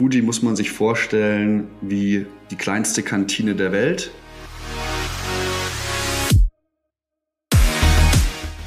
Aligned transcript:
Fuji 0.00 0.22
muss 0.22 0.40
man 0.40 0.56
sich 0.56 0.70
vorstellen 0.70 1.68
wie 1.82 2.24
die 2.50 2.56
kleinste 2.56 3.02
Kantine 3.02 3.54
der 3.54 3.70
Welt. 3.70 4.10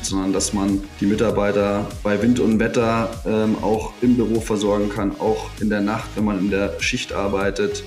sondern 0.03 0.31
dass 0.31 0.53
man 0.53 0.83
die 1.01 1.07
Mitarbeiter 1.07 1.89
bei 2.03 2.21
Wind 2.21 2.39
und 2.39 2.59
Wetter 2.59 3.09
ähm, 3.25 3.55
auch 3.63 3.93
im 4.01 4.15
Büro 4.15 4.41
versorgen 4.41 4.89
kann, 4.89 5.19
auch 5.19 5.49
in 5.59 5.71
der 5.71 5.81
Nacht, 5.81 6.07
wenn 6.13 6.25
man 6.25 6.37
in 6.37 6.51
der 6.51 6.79
Schicht 6.79 7.13
arbeitet. 7.13 7.83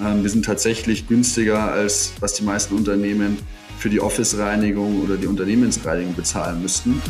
Ähm, 0.00 0.22
wir 0.22 0.30
sind 0.30 0.46
tatsächlich 0.46 1.06
günstiger, 1.06 1.70
als 1.70 2.14
was 2.20 2.32
die 2.32 2.44
meisten 2.44 2.74
Unternehmen 2.74 3.36
für 3.78 3.90
die 3.90 4.00
Office-Reinigung 4.00 5.02
oder 5.02 5.18
die 5.18 5.26
Unternehmensreinigung 5.26 6.14
bezahlen 6.14 6.62
müssten. 6.62 7.02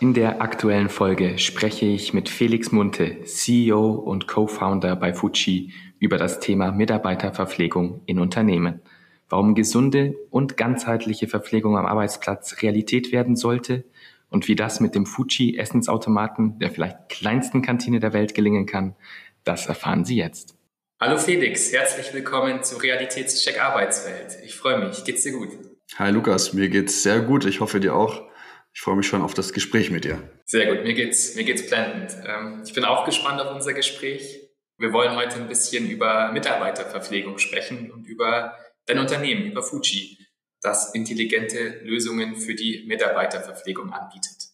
In 0.00 0.14
der 0.14 0.40
aktuellen 0.40 0.88
Folge 0.88 1.38
spreche 1.38 1.84
ich 1.84 2.14
mit 2.14 2.28
Felix 2.28 2.70
Munte, 2.70 3.24
CEO 3.24 3.90
und 3.90 4.28
Co-Founder 4.28 4.94
bei 4.94 5.12
Fuji, 5.12 5.72
über 5.98 6.18
das 6.18 6.38
Thema 6.38 6.70
Mitarbeiterverpflegung 6.70 8.02
in 8.06 8.20
Unternehmen. 8.20 8.80
Warum 9.28 9.56
gesunde 9.56 10.14
und 10.30 10.56
ganzheitliche 10.56 11.26
Verpflegung 11.26 11.76
am 11.76 11.84
Arbeitsplatz 11.84 12.62
Realität 12.62 13.10
werden 13.10 13.34
sollte 13.34 13.82
und 14.30 14.46
wie 14.46 14.54
das 14.54 14.78
mit 14.78 14.94
dem 14.94 15.04
Fuji 15.04 15.58
Essensautomaten, 15.58 16.60
der 16.60 16.70
vielleicht 16.70 17.08
kleinsten 17.08 17.60
Kantine 17.62 17.98
der 17.98 18.12
Welt, 18.12 18.36
gelingen 18.36 18.66
kann, 18.66 18.94
das 19.42 19.66
erfahren 19.66 20.04
Sie 20.04 20.16
jetzt. 20.16 20.54
Hallo 21.00 21.18
Felix, 21.18 21.72
herzlich 21.72 22.14
willkommen 22.14 22.62
zu 22.62 22.76
Realitätscheck 22.76 23.60
Arbeitswelt. 23.60 24.38
Ich 24.44 24.54
freue 24.54 24.78
mich. 24.78 25.02
Geht's 25.02 25.24
dir 25.24 25.32
gut? 25.32 25.48
Hi 25.96 26.12
Lukas, 26.12 26.52
mir 26.52 26.68
geht's 26.68 27.02
sehr 27.02 27.18
gut. 27.20 27.44
Ich 27.46 27.58
hoffe 27.58 27.80
dir 27.80 27.96
auch. 27.96 28.28
Ich 28.72 28.80
freue 28.80 28.96
mich 28.96 29.06
schon 29.06 29.22
auf 29.22 29.34
das 29.34 29.52
Gespräch 29.52 29.90
mit 29.90 30.04
dir. 30.04 30.22
Sehr 30.44 30.66
gut, 30.66 30.84
mir 30.84 30.94
geht's, 30.94 31.34
mir 31.34 31.44
geht's 31.44 31.66
blendend. 31.66 32.16
Ähm, 32.26 32.62
ich 32.64 32.72
bin 32.74 32.84
auch 32.84 33.04
gespannt 33.04 33.40
auf 33.40 33.54
unser 33.54 33.72
Gespräch. 33.72 34.48
Wir 34.76 34.92
wollen 34.92 35.16
heute 35.16 35.36
ein 35.36 35.48
bisschen 35.48 35.90
über 35.90 36.30
Mitarbeiterverpflegung 36.32 37.38
sprechen 37.38 37.90
und 37.90 38.06
über 38.06 38.56
dein 38.86 38.98
Unternehmen, 38.98 39.50
über 39.50 39.62
Fuji, 39.62 40.18
das 40.60 40.94
intelligente 40.94 41.80
Lösungen 41.82 42.36
für 42.36 42.54
die 42.54 42.84
Mitarbeiterverpflegung 42.86 43.92
anbietet. 43.92 44.48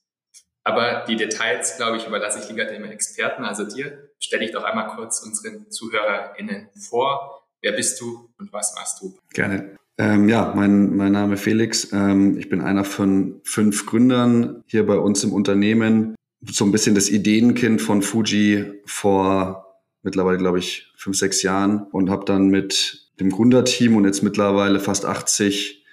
Aber 0.64 1.04
die 1.06 1.16
Details, 1.16 1.76
glaube 1.76 1.98
ich, 1.98 2.06
überlasse 2.06 2.40
ich 2.40 2.48
lieber 2.48 2.64
dem 2.64 2.84
Experten, 2.84 3.44
also 3.44 3.64
dir. 3.64 4.10
Stell 4.18 4.40
dich 4.40 4.52
doch 4.52 4.64
einmal 4.64 4.96
kurz 4.96 5.20
unseren 5.20 5.70
ZuhörerInnen 5.70 6.70
vor. 6.88 7.43
Wer 7.64 7.72
bist 7.72 7.98
du 7.98 8.28
und 8.38 8.52
was 8.52 8.74
machst 8.74 9.00
du? 9.00 9.16
Gerne. 9.32 9.78
Ähm, 9.96 10.28
ja, 10.28 10.52
mein, 10.54 10.94
mein 10.94 11.12
Name 11.12 11.38
Felix. 11.38 11.90
Ähm, 11.94 12.36
ich 12.36 12.50
bin 12.50 12.60
einer 12.60 12.84
von 12.84 13.40
fünf 13.42 13.86
Gründern 13.86 14.62
hier 14.66 14.84
bei 14.84 14.98
uns 14.98 15.24
im 15.24 15.32
Unternehmen. 15.32 16.14
So 16.46 16.66
ein 16.66 16.72
bisschen 16.72 16.94
das 16.94 17.08
Ideenkind 17.08 17.80
von 17.80 18.02
Fuji 18.02 18.82
vor 18.84 19.80
mittlerweile, 20.02 20.36
glaube 20.36 20.58
ich, 20.58 20.92
fünf, 20.98 21.16
sechs 21.16 21.42
Jahren 21.42 21.84
und 21.84 22.10
habe 22.10 22.26
dann 22.26 22.48
mit 22.48 23.08
dem 23.18 23.30
Gründerteam 23.30 23.96
und 23.96 24.04
jetzt 24.04 24.22
mittlerweile 24.22 24.78
fast 24.78 25.06
80 25.06 25.86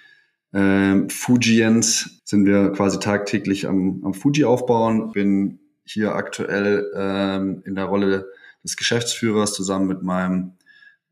ähm, 0.52 1.08
Fujians 1.08 2.20
sind 2.24 2.44
wir 2.44 2.72
quasi 2.72 2.98
tagtäglich 2.98 3.66
am, 3.66 4.02
am 4.04 4.12
Fuji 4.12 4.44
aufbauen. 4.44 5.12
Bin 5.12 5.58
hier 5.86 6.16
aktuell 6.16 6.92
ähm, 6.94 7.62
in 7.64 7.76
der 7.76 7.86
Rolle 7.86 8.26
des 8.62 8.76
Geschäftsführers 8.76 9.54
zusammen 9.54 9.86
mit 9.86 10.02
meinem 10.02 10.52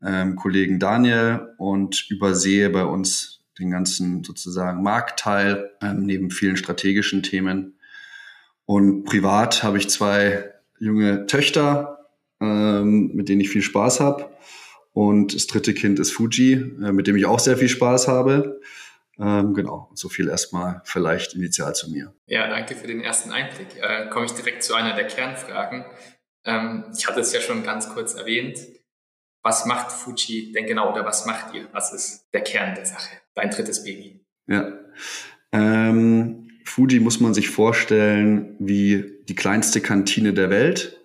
ähm, 0.03 0.35
Kollegen 0.35 0.79
Daniel 0.79 1.53
und 1.57 2.09
übersehe 2.09 2.69
bei 2.69 2.83
uns 2.83 3.41
den 3.59 3.71
ganzen 3.71 4.23
sozusagen 4.23 4.81
Marktteil 4.81 5.71
ähm, 5.81 6.05
neben 6.05 6.31
vielen 6.31 6.57
strategischen 6.57 7.23
Themen. 7.23 7.77
Und 8.65 9.03
privat 9.03 9.63
habe 9.63 9.77
ich 9.77 9.89
zwei 9.89 10.51
junge 10.79 11.25
Töchter, 11.27 12.09
ähm, 12.39 13.11
mit 13.13 13.29
denen 13.29 13.41
ich 13.41 13.49
viel 13.49 13.61
Spaß 13.61 13.99
habe. 13.99 14.29
Und 14.93 15.35
das 15.35 15.47
dritte 15.47 15.73
Kind 15.73 15.99
ist 15.99 16.11
Fuji, 16.11 16.53
äh, 16.53 16.91
mit 16.91 17.07
dem 17.07 17.15
ich 17.15 17.25
auch 17.25 17.39
sehr 17.39 17.57
viel 17.57 17.69
Spaß 17.69 18.07
habe. 18.07 18.59
Ähm, 19.19 19.53
genau, 19.53 19.91
so 19.93 20.09
viel 20.09 20.27
erstmal 20.27 20.81
vielleicht 20.83 21.35
initial 21.35 21.75
zu 21.75 21.91
mir. 21.91 22.13
Ja, 22.25 22.47
danke 22.47 22.75
für 22.75 22.87
den 22.87 23.01
ersten 23.01 23.31
Einblick. 23.31 23.67
Äh, 23.79 24.09
komme 24.09 24.25
ich 24.25 24.31
direkt 24.31 24.63
zu 24.63 24.73
einer 24.73 24.95
der 24.95 25.05
Kernfragen. 25.05 25.85
Ähm, 26.43 26.85
ich 26.97 27.07
hatte 27.07 27.19
es 27.19 27.31
ja 27.31 27.39
schon 27.39 27.63
ganz 27.63 27.89
kurz 27.89 28.15
erwähnt 28.15 28.57
was 29.43 29.65
macht 29.65 29.91
Fuji 29.91 30.51
denn 30.51 30.67
genau 30.67 30.91
oder 30.91 31.05
was 31.05 31.25
macht 31.25 31.53
ihr? 31.53 31.67
Was 31.71 31.93
ist 31.93 32.27
der 32.33 32.41
Kern 32.41 32.75
der 32.75 32.85
Sache? 32.85 33.09
Dein 33.33 33.49
drittes 33.49 33.83
Baby. 33.83 34.21
Ja. 34.47 34.71
Ähm, 35.51 36.49
Fuji 36.65 36.99
muss 36.99 37.19
man 37.19 37.33
sich 37.33 37.49
vorstellen 37.49 38.55
wie 38.59 39.19
die 39.27 39.35
kleinste 39.35 39.81
Kantine 39.81 40.33
der 40.33 40.49
Welt 40.49 40.99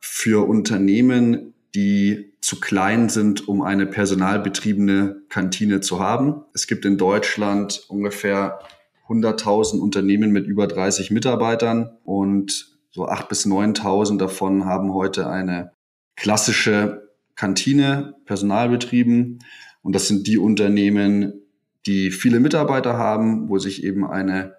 für 0.00 0.48
Unternehmen, 0.48 1.54
die 1.74 2.32
zu 2.40 2.58
klein 2.58 3.08
sind, 3.08 3.46
um 3.46 3.62
eine 3.62 3.86
personalbetriebene 3.86 5.22
Kantine 5.28 5.80
zu 5.80 6.00
haben. 6.00 6.44
Es 6.54 6.66
gibt 6.66 6.84
in 6.84 6.96
Deutschland 6.96 7.84
ungefähr 7.88 8.60
100.000 9.08 9.78
Unternehmen 9.78 10.30
mit 10.30 10.46
über 10.46 10.66
30 10.66 11.10
Mitarbeitern 11.10 11.98
und 12.04 12.78
so 12.90 13.08
8.000 13.08 13.28
bis 13.28 13.46
9.000 13.46 14.18
davon 14.18 14.64
haben 14.64 14.94
heute 14.94 15.28
eine 15.28 15.72
klassische 16.16 17.09
Kantine, 17.40 18.16
Personalbetrieben. 18.26 19.38
Und 19.80 19.94
das 19.94 20.08
sind 20.08 20.26
die 20.26 20.36
Unternehmen, 20.36 21.40
die 21.86 22.10
viele 22.10 22.38
Mitarbeiter 22.38 22.98
haben, 22.98 23.48
wo 23.48 23.58
sich 23.58 23.82
eben 23.82 24.06
eine 24.06 24.56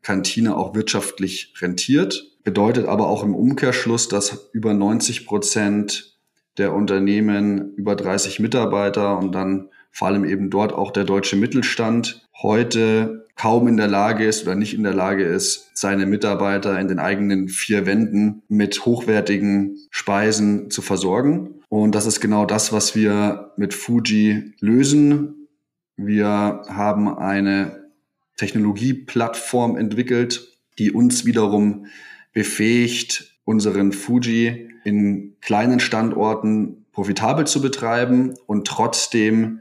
Kantine 0.00 0.56
auch 0.56 0.74
wirtschaftlich 0.74 1.52
rentiert. 1.60 2.38
Bedeutet 2.44 2.86
aber 2.86 3.08
auch 3.08 3.22
im 3.22 3.34
Umkehrschluss, 3.34 4.08
dass 4.08 4.48
über 4.54 4.72
90 4.72 5.26
Prozent 5.26 6.18
der 6.56 6.72
Unternehmen 6.72 7.74
über 7.74 7.94
30 7.94 8.40
Mitarbeiter 8.40 9.18
und 9.18 9.32
dann 9.32 9.68
vor 9.90 10.08
allem 10.08 10.24
eben 10.24 10.48
dort 10.48 10.72
auch 10.72 10.92
der 10.92 11.04
deutsche 11.04 11.36
Mittelstand 11.36 12.26
heute 12.40 13.26
kaum 13.38 13.68
in 13.68 13.76
der 13.76 13.86
Lage 13.86 14.26
ist 14.26 14.42
oder 14.42 14.56
nicht 14.56 14.74
in 14.74 14.82
der 14.82 14.94
Lage 14.94 15.22
ist, 15.22 15.70
seine 15.72 16.06
Mitarbeiter 16.06 16.78
in 16.78 16.88
den 16.88 16.98
eigenen 16.98 17.48
vier 17.48 17.86
Wänden 17.86 18.42
mit 18.48 18.84
hochwertigen 18.84 19.78
Speisen 19.90 20.70
zu 20.70 20.82
versorgen. 20.82 21.62
Und 21.68 21.94
das 21.94 22.04
ist 22.04 22.20
genau 22.20 22.46
das, 22.46 22.72
was 22.72 22.96
wir 22.96 23.52
mit 23.56 23.74
Fuji 23.74 24.54
lösen. 24.58 25.48
Wir 25.96 26.62
haben 26.68 27.16
eine 27.16 27.90
Technologieplattform 28.36 29.76
entwickelt, 29.76 30.58
die 30.78 30.90
uns 30.90 31.24
wiederum 31.24 31.86
befähigt, 32.32 33.38
unseren 33.44 33.92
Fuji 33.92 34.68
in 34.84 35.36
kleinen 35.40 35.78
Standorten 35.78 36.86
profitabel 36.90 37.46
zu 37.46 37.62
betreiben 37.62 38.34
und 38.46 38.66
trotzdem 38.66 39.60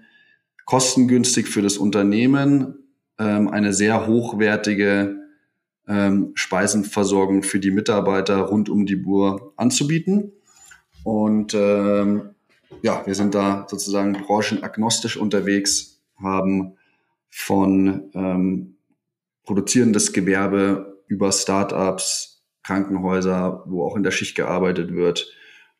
kostengünstig 0.65 1.47
für 1.47 1.61
das 1.61 1.77
Unternehmen 1.77 2.86
ähm, 3.19 3.47
eine 3.47 3.73
sehr 3.73 4.07
hochwertige 4.07 5.15
ähm, 5.87 6.31
Speisenversorgung 6.35 7.43
für 7.43 7.59
die 7.59 7.71
Mitarbeiter 7.71 8.37
rund 8.41 8.69
um 8.69 8.85
die 8.85 9.03
Uhr 9.03 9.53
anzubieten. 9.55 10.33
Und 11.03 11.53
ähm, 11.53 12.31
ja, 12.81 13.05
wir 13.05 13.15
sind 13.15 13.33
da 13.33 13.65
sozusagen 13.69 14.13
branchenagnostisch 14.13 15.17
unterwegs, 15.17 16.01
haben 16.21 16.73
von 17.29 18.09
ähm, 18.13 18.75
produzierendes 19.43 20.11
Gewerbe 20.13 21.01
über 21.07 21.31
Startups, 21.31 22.43
Krankenhäuser, 22.63 23.63
wo 23.65 23.85
auch 23.85 23.95
in 23.95 24.03
der 24.03 24.11
Schicht 24.11 24.35
gearbeitet 24.35 24.93
wird, 24.93 25.31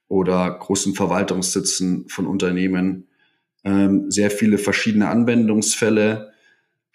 oder 0.08 0.50
großen 0.52 0.96
Verwaltungssitzen 0.96 2.08
von 2.08 2.28
Unternehmen, 2.28 3.08
ähm, 3.66 4.10
sehr 4.10 4.32
viele 4.32 4.58
verschiedene 4.58 5.10
Anwendungsfälle. 5.10 6.32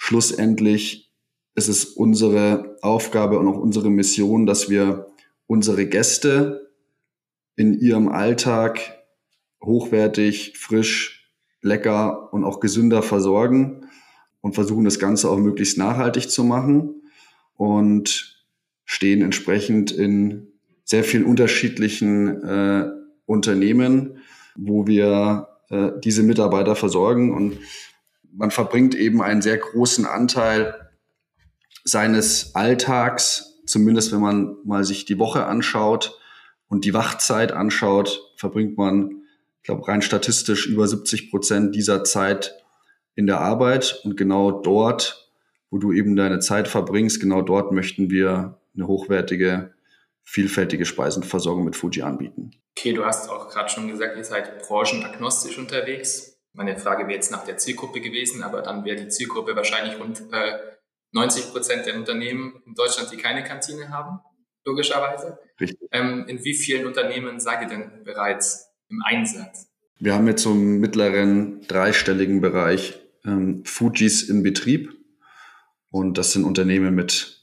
Schlussendlich 0.04 1.12
ist 1.54 1.68
es 1.68 1.84
unsere 1.84 2.76
Aufgabe 2.82 3.38
und 3.38 3.46
auch 3.46 3.56
unsere 3.56 3.88
Mission, 3.88 4.46
dass 4.46 4.68
wir 4.68 5.06
unsere 5.46 5.86
Gäste 5.86 6.72
in 7.54 7.78
ihrem 7.78 8.08
Alltag 8.08 8.98
hochwertig, 9.62 10.58
frisch, 10.58 11.32
lecker 11.60 12.32
und 12.32 12.42
auch 12.42 12.58
gesünder 12.58 13.00
versorgen 13.00 13.86
und 14.40 14.56
versuchen 14.56 14.84
das 14.84 14.98
Ganze 14.98 15.30
auch 15.30 15.38
möglichst 15.38 15.78
nachhaltig 15.78 16.28
zu 16.30 16.42
machen 16.42 17.04
und 17.54 18.44
stehen 18.84 19.22
entsprechend 19.22 19.92
in 19.92 20.48
sehr 20.82 21.04
vielen 21.04 21.24
unterschiedlichen 21.24 22.42
äh, 22.42 22.90
Unternehmen, 23.24 24.18
wo 24.56 24.88
wir 24.88 25.46
äh, 25.70 25.92
diese 26.02 26.24
Mitarbeiter 26.24 26.74
versorgen. 26.74 27.32
Und 27.32 27.58
man 28.32 28.50
verbringt 28.50 28.94
eben 28.94 29.22
einen 29.22 29.42
sehr 29.42 29.58
großen 29.58 30.06
Anteil 30.06 30.90
seines 31.84 32.54
Alltags, 32.54 33.60
zumindest 33.66 34.12
wenn 34.12 34.20
man 34.20 34.56
mal 34.64 34.84
sich 34.84 35.04
die 35.04 35.18
Woche 35.18 35.46
anschaut, 35.46 36.18
und 36.72 36.86
die 36.86 36.94
Wachzeit 36.94 37.52
anschaut, 37.52 38.32
verbringt 38.36 38.78
man, 38.78 39.24
ich 39.58 39.64
glaube, 39.64 39.86
rein 39.86 40.00
statistisch 40.00 40.66
über 40.66 40.88
70 40.88 41.30
Prozent 41.30 41.74
dieser 41.74 42.02
Zeit 42.02 42.54
in 43.14 43.26
der 43.26 43.42
Arbeit. 43.42 44.00
Und 44.04 44.16
genau 44.16 44.50
dort, 44.50 45.30
wo 45.70 45.76
du 45.76 45.92
eben 45.92 46.16
deine 46.16 46.38
Zeit 46.38 46.68
verbringst, 46.68 47.20
genau 47.20 47.42
dort 47.42 47.72
möchten 47.72 48.08
wir 48.08 48.58
eine 48.74 48.86
hochwertige, 48.86 49.74
vielfältige 50.22 50.86
Speisenversorgung 50.86 51.62
mit 51.62 51.76
Fuji 51.76 52.00
anbieten. 52.00 52.52
Okay, 52.74 52.94
du 52.94 53.04
hast 53.04 53.28
auch 53.28 53.50
gerade 53.50 53.68
schon 53.68 53.88
gesagt, 53.88 54.16
ihr 54.16 54.24
seid 54.24 54.66
branchenagnostisch 54.66 55.58
unterwegs. 55.58 56.31
Meine 56.54 56.78
Frage 56.78 57.04
wäre 57.04 57.14
jetzt 57.14 57.30
nach 57.30 57.44
der 57.44 57.56
Zielgruppe 57.56 58.00
gewesen, 58.00 58.42
aber 58.42 58.62
dann 58.62 58.84
wäre 58.84 58.96
die 58.96 59.08
Zielgruppe 59.08 59.56
wahrscheinlich 59.56 59.98
rund 59.98 60.22
äh, 60.32 60.58
90 61.12 61.50
Prozent 61.50 61.86
der 61.86 61.96
Unternehmen 61.96 62.62
in 62.66 62.74
Deutschland, 62.74 63.10
die 63.12 63.16
keine 63.16 63.44
Kantine 63.44 63.90
haben, 63.90 64.20
logischerweise. 64.64 65.38
Richtig. 65.60 65.88
Ähm, 65.92 66.26
in 66.28 66.44
wie 66.44 66.54
vielen 66.54 66.86
Unternehmen 66.86 67.40
seid 67.40 67.62
ihr 67.62 67.68
denn 67.68 68.04
bereits 68.04 68.68
im 68.88 69.02
Einsatz? 69.04 69.68
Wir 69.98 70.14
haben 70.14 70.26
jetzt 70.26 70.42
so 70.42 70.50
einen 70.50 70.78
mittleren 70.80 71.60
dreistelligen 71.68 72.40
Bereich 72.40 73.00
ähm, 73.24 73.64
Fujis 73.64 74.22
in 74.22 74.42
Betrieb. 74.42 74.92
Und 75.90 76.16
das 76.18 76.32
sind 76.32 76.44
Unternehmen 76.44 76.94
mit 76.94 77.41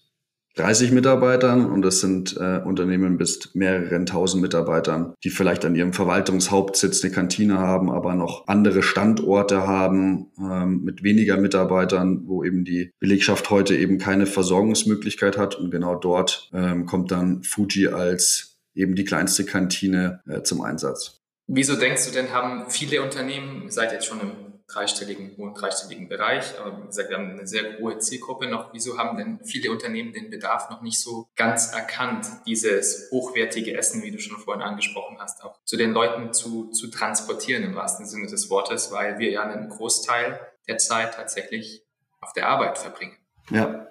30 0.55 0.91
Mitarbeitern 0.91 1.65
und 1.65 1.81
das 1.83 2.01
sind 2.01 2.35
äh, 2.37 2.61
Unternehmen 2.65 3.17
bis 3.17 3.53
mehreren 3.53 4.05
tausend 4.05 4.41
Mitarbeitern, 4.41 5.13
die 5.23 5.29
vielleicht 5.29 5.63
an 5.63 5.75
ihrem 5.75 5.93
Verwaltungshauptsitz 5.93 7.03
eine 7.03 7.13
Kantine 7.13 7.59
haben, 7.59 7.91
aber 7.91 8.15
noch 8.15 8.47
andere 8.47 8.83
Standorte 8.83 9.65
haben 9.65 10.31
ähm, 10.37 10.83
mit 10.83 11.03
weniger 11.03 11.37
Mitarbeitern, 11.37 12.23
wo 12.25 12.43
eben 12.43 12.65
die 12.65 12.91
Belegschaft 12.99 13.49
heute 13.49 13.75
eben 13.75 13.99
keine 13.99 14.25
Versorgungsmöglichkeit 14.25 15.37
hat. 15.37 15.55
Und 15.55 15.71
genau 15.71 15.95
dort 15.95 16.49
ähm, 16.53 16.85
kommt 16.85 17.11
dann 17.11 17.43
Fuji 17.43 17.87
als 17.87 18.57
eben 18.75 18.95
die 18.95 19.05
kleinste 19.05 19.45
Kantine 19.45 20.21
äh, 20.27 20.41
zum 20.41 20.61
Einsatz. 20.61 21.21
Wieso 21.47 21.75
denkst 21.75 22.07
du 22.07 22.11
denn, 22.11 22.31
haben 22.31 22.69
viele 22.69 23.01
Unternehmen, 23.01 23.63
ihr 23.63 23.71
seid 23.71 23.91
jetzt 23.91 24.05
schon 24.05 24.19
im 24.21 24.48
dreistelligen, 24.69 25.35
hohen 25.37 25.53
dreistelligen 25.53 26.07
Bereich. 26.07 26.59
Aber 26.59 26.81
wie 26.81 26.87
gesagt, 26.87 27.09
wir 27.09 27.17
haben 27.17 27.31
eine 27.31 27.47
sehr 27.47 27.79
hohe 27.79 27.97
Zielgruppe 27.99 28.47
noch. 28.47 28.73
Wieso 28.73 28.97
haben 28.97 29.17
denn 29.17 29.39
viele 29.43 29.71
Unternehmen 29.71 30.13
den 30.13 30.29
Bedarf 30.29 30.69
noch 30.69 30.81
nicht 30.81 30.99
so 30.99 31.27
ganz 31.35 31.73
erkannt, 31.73 32.27
dieses 32.45 33.09
hochwertige 33.11 33.75
Essen, 33.77 34.03
wie 34.03 34.11
du 34.11 34.19
schon 34.19 34.37
vorhin 34.37 34.63
angesprochen 34.63 35.17
hast, 35.19 35.43
auch 35.43 35.59
zu 35.65 35.75
den 35.75 35.91
Leuten 35.91 36.33
zu, 36.33 36.69
zu 36.69 36.89
transportieren 36.89 37.63
im 37.63 37.75
wahrsten 37.75 38.05
Sinne 38.05 38.27
des 38.27 38.49
Wortes, 38.49 38.91
weil 38.91 39.19
wir 39.19 39.31
ja 39.31 39.43
einen 39.43 39.69
Großteil 39.69 40.39
der 40.67 40.77
Zeit 40.77 41.15
tatsächlich 41.15 41.83
auf 42.21 42.33
der 42.33 42.47
Arbeit 42.47 42.77
verbringen. 42.77 43.17
Ja. 43.49 43.87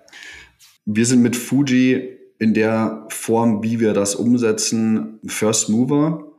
Wir 0.84 1.04
sind 1.04 1.20
mit 1.20 1.36
Fuji 1.36 2.18
in 2.38 2.54
der 2.54 3.06
Form, 3.10 3.62
wie 3.62 3.80
wir 3.80 3.92
das 3.92 4.14
umsetzen, 4.14 5.20
First 5.26 5.68
Mover 5.68 6.32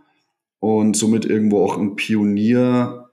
und 0.59 0.95
somit 0.95 1.25
irgendwo 1.25 1.63
auch 1.63 1.77
ein 1.77 1.95
Pionier 1.95 3.08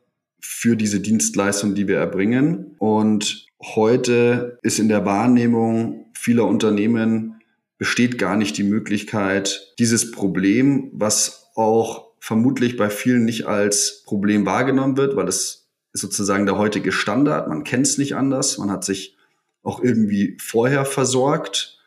für 0.49 0.77
diese 0.77 1.01
Dienstleistung, 1.01 1.75
die 1.75 1.89
wir 1.89 1.99
erbringen. 1.99 2.77
Und 2.79 3.47
heute 3.63 4.59
ist 4.63 4.79
in 4.79 4.89
der 4.89 5.05
Wahrnehmung 5.05 6.07
vieler 6.15 6.47
Unternehmen 6.47 7.41
besteht 7.79 8.17
gar 8.17 8.37
nicht 8.37 8.57
die 8.57 8.63
Möglichkeit, 8.63 9.75
dieses 9.79 10.13
Problem, 10.13 10.91
was 10.93 11.51
auch 11.57 12.13
vermutlich 12.21 12.77
bei 12.77 12.89
vielen 12.91 13.25
nicht 13.25 13.47
als 13.47 14.03
Problem 14.07 14.47
wahrgenommen 14.47 14.97
wird, 14.97 15.17
weil 15.17 15.27
das 15.27 15.69
ist 15.93 16.01
sozusagen 16.01 16.47
der 16.47 16.57
heutige 16.57 16.93
Standard. 16.93 17.49
Man 17.49 17.65
kennt 17.65 17.87
es 17.87 17.99
nicht 17.99 18.15
anders. 18.15 18.57
Man 18.57 18.71
hat 18.71 18.85
sich 18.85 19.17
auch 19.63 19.83
irgendwie 19.83 20.39
vorher 20.41 20.85
versorgt. 20.85 21.79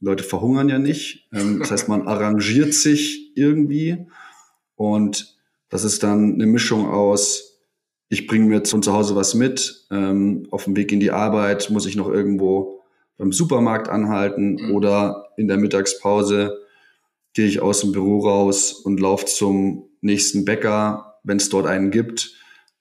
Leute 0.00 0.24
verhungern 0.24 0.68
ja 0.68 0.78
nicht. 0.78 1.28
Ähm, 1.32 1.58
das 1.58 1.72
heißt, 1.72 1.88
man 1.88 2.06
arrangiert 2.06 2.74
sich 2.74 3.32
irgendwie. 3.36 4.06
Und 4.76 5.36
das 5.68 5.84
ist 5.84 6.02
dann 6.02 6.34
eine 6.34 6.46
Mischung 6.46 6.88
aus 6.88 7.53
ich 8.08 8.26
bringe 8.26 8.46
mir 8.46 8.64
von 8.64 8.82
zu 8.82 8.92
Hause 8.92 9.16
was 9.16 9.34
mit. 9.34 9.86
Ähm, 9.90 10.46
auf 10.50 10.64
dem 10.64 10.76
Weg 10.76 10.92
in 10.92 11.00
die 11.00 11.10
Arbeit 11.10 11.70
muss 11.70 11.86
ich 11.86 11.96
noch 11.96 12.08
irgendwo 12.08 12.82
beim 13.16 13.32
Supermarkt 13.32 13.88
anhalten 13.88 14.54
mhm. 14.54 14.74
oder 14.74 15.28
in 15.36 15.48
der 15.48 15.56
Mittagspause 15.56 16.58
gehe 17.32 17.46
ich 17.46 17.60
aus 17.60 17.80
dem 17.80 17.92
Büro 17.92 18.20
raus 18.20 18.72
und 18.72 19.00
laufe 19.00 19.26
zum 19.26 19.88
nächsten 20.00 20.44
Bäcker, 20.44 21.18
wenn 21.24 21.38
es 21.38 21.48
dort 21.48 21.66
einen 21.66 21.90
gibt, 21.90 22.32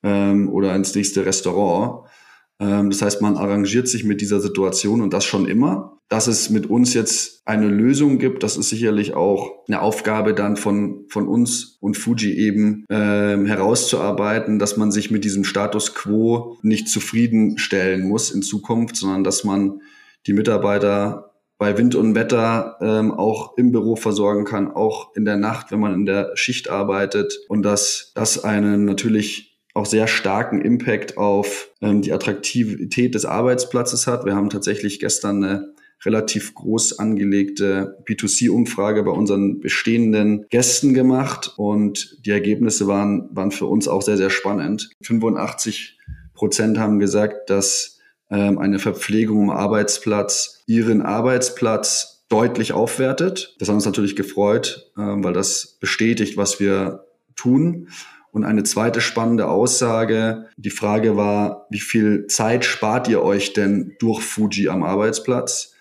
ähm, 0.04 0.50
oder 0.50 0.76
ins 0.76 0.94
nächste 0.94 1.26
Restaurant. 1.26 2.08
Ähm, 2.64 2.90
das 2.90 3.02
heißt, 3.02 3.22
man 3.22 3.36
arrangiert 3.36 3.88
sich 3.88 4.04
mit 4.04 4.22
dieser 4.22 4.40
Situation 4.40 5.02
und 5.02 5.14
das 5.14 5.26
schon 5.26 5.48
immer. 5.48 5.98
Dass 6.10 6.28
es 6.28 6.50
mit 6.50 6.70
uns 6.70 6.94
jetzt 6.94 7.42
eine 7.46 7.68
Lösung 7.68 8.20
gibt, 8.20 8.44
das 8.44 8.56
ist 8.56 8.70
sicherlich 8.70 9.16
auch 9.16 9.52
eine 9.68 9.82
Aufgabe 9.82 10.34
dann 10.34 10.56
von, 10.56 11.06
von 11.10 11.28
uns 11.28 11.78
und 11.80 11.98
Fuji 11.98 12.34
eben 12.34 12.86
ähm, 12.90 13.46
herauszuarbeiten, 13.46 14.60
dass 14.60 14.78
man 14.78 14.92
sich 14.92 15.12
mit 15.12 15.24
diesem 15.24 15.44
Status 15.44 15.96
quo 15.96 16.58
nicht 16.62 16.88
zufriedenstellen 16.88 18.08
muss 18.08 18.32
in 18.32 18.44
Zukunft, 18.44 18.96
sondern 18.96 19.24
dass 19.24 19.44
man 19.44 19.82
die 20.28 20.34
Mitarbeiter 20.34 21.32
bei 21.58 21.78
Wind 21.78 21.96
und 21.96 22.16
Wetter 22.16 22.78
ähm, 22.82 23.12
auch 23.12 23.58
im 23.58 23.72
Büro 23.72 23.96
versorgen 23.96 24.44
kann, 24.46 24.72
auch 24.72 25.16
in 25.16 25.26
der 25.26 25.38
Nacht, 25.38 25.72
wenn 25.72 25.80
man 25.80 25.94
in 25.94 26.06
der 26.06 26.32
Schicht 26.36 26.70
arbeitet 26.70 27.40
und 27.48 27.64
dass 27.64 28.12
das 28.16 28.44
einen 28.44 28.86
natürlich 28.86 29.53
auch 29.74 29.86
sehr 29.86 30.08
starken 30.08 30.62
Impact 30.62 31.18
auf 31.18 31.70
ähm, 31.82 32.02
die 32.02 32.14
Attraktivität 32.14 33.16
des 33.16 33.26
Arbeitsplatzes 33.26 34.08
hat. 34.08 34.26
Wir 34.26 34.36
haben 34.36 34.50
tatsächlich 34.50 35.00
gestern 35.00 35.44
eine 35.44 35.74
relativ 36.06 36.54
groß 36.54 37.00
angelegte 37.00 37.98
B2C-Umfrage 38.08 39.04
bei 39.04 39.12
unseren 39.12 39.62
bestehenden 39.62 40.46
Gästen 40.50 40.94
gemacht 40.94 41.54
und 41.58 42.18
die 42.26 42.32
Ergebnisse 42.32 42.88
waren, 42.88 43.30
waren 43.32 43.52
für 43.52 43.66
uns 43.66 43.88
auch 43.88 44.02
sehr, 44.02 44.18
sehr 44.18 44.30
spannend. 44.30 44.90
85 45.02 45.98
Prozent 46.34 46.78
haben 46.78 47.00
gesagt, 47.00 47.50
dass 47.50 48.00
ähm, 48.30 48.58
eine 48.58 48.80
Verpflegung 48.80 49.44
im 49.44 49.50
Arbeitsplatz 49.50 50.64
ihren 50.66 51.02
Arbeitsplatz 51.02 52.26
deutlich 52.30 52.74
aufwertet. 52.74 53.56
Das 53.60 53.70
hat 53.70 53.76
uns 53.76 53.86
natürlich 53.86 54.16
gefreut, 54.16 54.92
ähm, 54.98 55.24
weil 55.24 55.34
das 55.34 55.78
bestätigt, 55.80 56.36
was 56.38 56.60
wir 56.60 57.06
tun. 57.36 57.88
Und 58.34 58.46
eine 58.46 58.64
zweite 58.64 59.00
spannende 59.00 59.48
Aussage, 59.48 60.48
die 60.58 60.72
Frage 60.72 61.16
war, 61.16 61.68
wie 61.70 61.80
viel 61.80 62.26
Zeit 62.26 62.66
spart 62.66 63.08
ihr 63.08 63.22
euch 63.22 63.54
denn 63.54 63.94
durch 64.00 64.24
Fuji 64.24 64.70
am 64.70 64.82
Arbeitsplatz? 64.82 65.76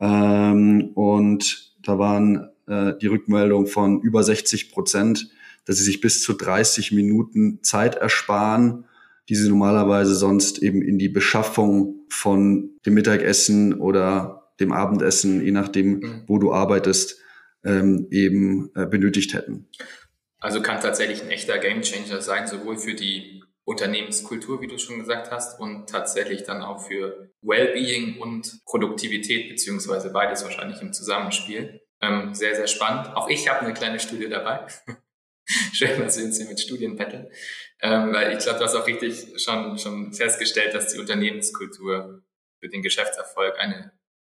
Ähm, 0.00 0.92
und 0.94 1.74
da 1.82 1.98
waren 1.98 2.48
äh, 2.68 2.92
die 3.02 3.08
Rückmeldung 3.08 3.66
von 3.66 4.00
über 4.02 4.22
60 4.22 4.70
Prozent, 4.70 5.30
dass 5.64 5.78
sie 5.78 5.82
sich 5.82 6.00
bis 6.00 6.22
zu 6.22 6.34
30 6.34 6.92
Minuten 6.92 7.58
Zeit 7.64 7.96
ersparen, 7.96 8.84
die 9.28 9.34
sie 9.34 9.48
normalerweise 9.48 10.14
sonst 10.14 10.62
eben 10.62 10.82
in 10.82 11.00
die 11.00 11.08
Beschaffung 11.08 12.04
von 12.08 12.70
dem 12.86 12.94
Mittagessen 12.94 13.74
oder 13.74 14.52
dem 14.60 14.70
Abendessen, 14.70 15.44
je 15.44 15.50
nachdem, 15.50 15.98
mhm. 15.98 16.22
wo 16.28 16.38
du 16.38 16.52
arbeitest, 16.52 17.18
ähm, 17.64 18.06
eben 18.12 18.70
äh, 18.76 18.86
benötigt 18.86 19.34
hätten. 19.34 19.66
Also 20.46 20.62
kann 20.62 20.80
tatsächlich 20.80 21.20
ein 21.22 21.30
echter 21.30 21.58
Gamechanger 21.58 22.20
sein, 22.20 22.46
sowohl 22.46 22.78
für 22.78 22.94
die 22.94 23.42
Unternehmenskultur, 23.64 24.60
wie 24.60 24.68
du 24.68 24.78
schon 24.78 25.00
gesagt 25.00 25.32
hast, 25.32 25.58
und 25.58 25.90
tatsächlich 25.90 26.44
dann 26.44 26.62
auch 26.62 26.86
für 26.86 27.32
Wellbeing 27.42 28.20
und 28.20 28.60
Produktivität, 28.64 29.48
beziehungsweise 29.48 30.12
beides 30.12 30.44
wahrscheinlich 30.44 30.80
im 30.80 30.92
Zusammenspiel. 30.92 31.80
Ähm, 32.00 32.32
sehr, 32.32 32.54
sehr 32.54 32.68
spannend. 32.68 33.16
Auch 33.16 33.28
ich 33.28 33.48
habe 33.48 33.62
eine 33.62 33.74
kleine 33.74 33.98
Studie 33.98 34.28
dabei. 34.28 34.64
Schön, 35.72 35.98
dass 35.98 36.16
wir 36.16 36.24
uns 36.24 36.36
hier 36.36 36.46
mit 36.46 36.60
Studien 36.60 36.94
betteln. 36.94 37.28
Ähm, 37.80 38.12
weil 38.12 38.36
ich 38.36 38.38
glaube, 38.38 38.60
du 38.60 38.66
hast 38.66 38.76
auch 38.76 38.86
richtig 38.86 39.42
schon, 39.42 39.76
schon 39.78 40.12
festgestellt, 40.12 40.74
dass 40.74 40.92
die 40.92 41.00
Unternehmenskultur 41.00 42.22
für 42.60 42.68
den 42.68 42.82
Geschäftserfolg 42.82 43.58
eine 43.58 43.90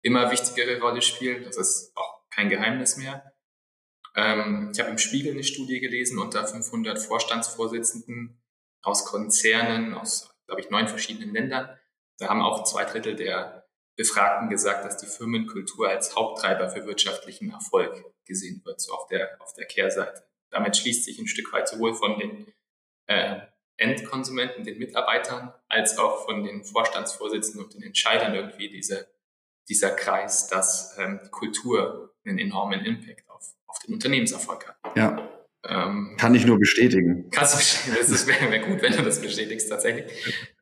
immer 0.03 0.31
wichtigere 0.31 0.79
Rolle 0.79 1.03
spielt. 1.03 1.49
Das 1.49 1.57
ist 1.57 1.97
auch 1.97 2.21
kein 2.31 2.49
Geheimnis 2.49 2.97
mehr. 2.97 3.25
Ähm, 4.17 4.71
ich 4.73 4.81
habe 4.81 4.91
im 4.91 4.99
Spiegel 4.99 5.33
eine 5.33 5.45
Studie 5.45 5.79
gelesen 5.79 6.19
unter 6.19 6.47
500 6.47 6.99
Vorstandsvorsitzenden 6.99 8.41
aus 8.83 9.05
Konzernen, 9.05 9.95
aus, 9.95 10.35
glaube 10.47 10.63
ich, 10.63 10.71
neun 10.71 10.89
verschiedenen 10.89 11.33
Ländern. 11.33 11.69
Da 12.19 12.29
haben 12.29 12.41
auch 12.41 12.65
zwei 12.65 12.85
Drittel 12.85 13.15
der 13.15 13.69
Befragten 13.97 14.49
gesagt, 14.49 14.85
dass 14.85 14.97
die 14.97 15.07
Firmenkultur 15.07 15.89
als 15.89 16.17
Haupttreiber 16.17 16.71
für 16.71 16.87
wirtschaftlichen 16.87 17.51
Erfolg 17.51 18.05
gesehen 18.25 18.63
wird, 18.65 18.81
so 18.81 18.93
auf 18.93 19.07
der, 19.07 19.41
auf 19.41 19.53
der 19.55 19.67
Kehrseite. 19.67 20.25
Damit 20.51 20.77
schließt 20.77 21.05
sich 21.05 21.19
ein 21.19 21.27
Stück 21.27 21.53
weit 21.53 21.69
sowohl 21.69 21.95
von 21.95 22.19
den 22.19 22.53
äh, 23.07 23.41
Endkonsumenten, 23.77 24.65
den 24.65 24.79
Mitarbeitern, 24.79 25.53
als 25.69 25.99
auch 25.99 26.25
von 26.25 26.45
den 26.45 26.65
Vorstandsvorsitzenden 26.65 27.65
und 27.65 27.75
den 27.75 27.83
Entscheidern 27.83 28.35
irgendwie 28.35 28.71
diese, 28.71 29.09
dieser 29.69 29.91
Kreis, 29.91 30.47
dass 30.49 30.97
ähm, 30.99 31.21
Kultur 31.31 32.15
einen 32.25 32.39
enormen 32.39 32.85
Impact 32.85 33.26
auf, 33.77 33.83
den 33.85 33.95
Unternehmenserfolg 33.95 34.67
hat. 34.69 34.97
Ja. 34.97 35.29
Ähm, 35.65 36.17
Kann 36.19 36.35
ich 36.35 36.47
nur 36.47 36.59
bestätigen. 36.59 37.31
Kannst 37.31 37.55
du 37.55 37.59
bestätigen. 37.59 37.97
Das 38.13 38.27
wäre 38.27 38.51
wär 38.51 38.59
gut, 38.61 38.83
wenn 38.83 38.93
du 38.93 39.03
das 39.03 39.21
bestätigst 39.21 39.69
tatsächlich. 39.69 40.13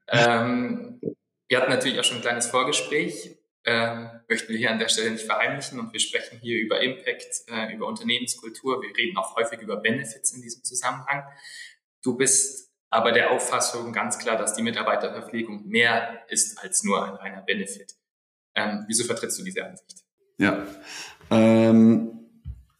Ähm, 0.08 1.00
wir 1.48 1.60
hatten 1.60 1.70
natürlich 1.70 1.98
auch 2.00 2.04
schon 2.04 2.18
ein 2.18 2.22
kleines 2.22 2.46
Vorgespräch. 2.46 3.38
Ähm, 3.66 4.10
möchten 4.28 4.50
wir 4.50 4.58
hier 4.58 4.70
an 4.70 4.78
der 4.78 4.88
Stelle 4.88 5.10
nicht 5.10 5.24
verheimlichen 5.24 5.80
und 5.80 5.92
wir 5.92 6.00
sprechen 6.00 6.38
hier 6.40 6.58
über 6.58 6.80
Impact, 6.80 7.44
äh, 7.48 7.74
über 7.74 7.86
Unternehmenskultur. 7.86 8.82
Wir 8.82 8.94
reden 8.94 9.16
auch 9.16 9.36
häufig 9.36 9.60
über 9.60 9.76
Benefits 9.76 10.32
in 10.32 10.42
diesem 10.42 10.62
Zusammenhang. 10.64 11.24
Du 12.02 12.16
bist 12.16 12.70
aber 12.90 13.12
der 13.12 13.30
Auffassung 13.30 13.92
ganz 13.92 14.18
klar, 14.18 14.36
dass 14.36 14.54
die 14.54 14.62
Mitarbeiterverpflegung 14.62 15.66
mehr 15.66 16.22
ist 16.28 16.58
als 16.58 16.84
nur 16.84 17.04
ein 17.04 17.14
reiner 17.14 17.42
Benefit. 17.42 17.94
Ähm, 18.54 18.84
wieso 18.86 19.04
vertrittst 19.04 19.38
du 19.38 19.44
diese 19.44 19.64
Ansicht? 19.64 20.04
Ja. 20.38 20.66
Ähm, 21.30 22.23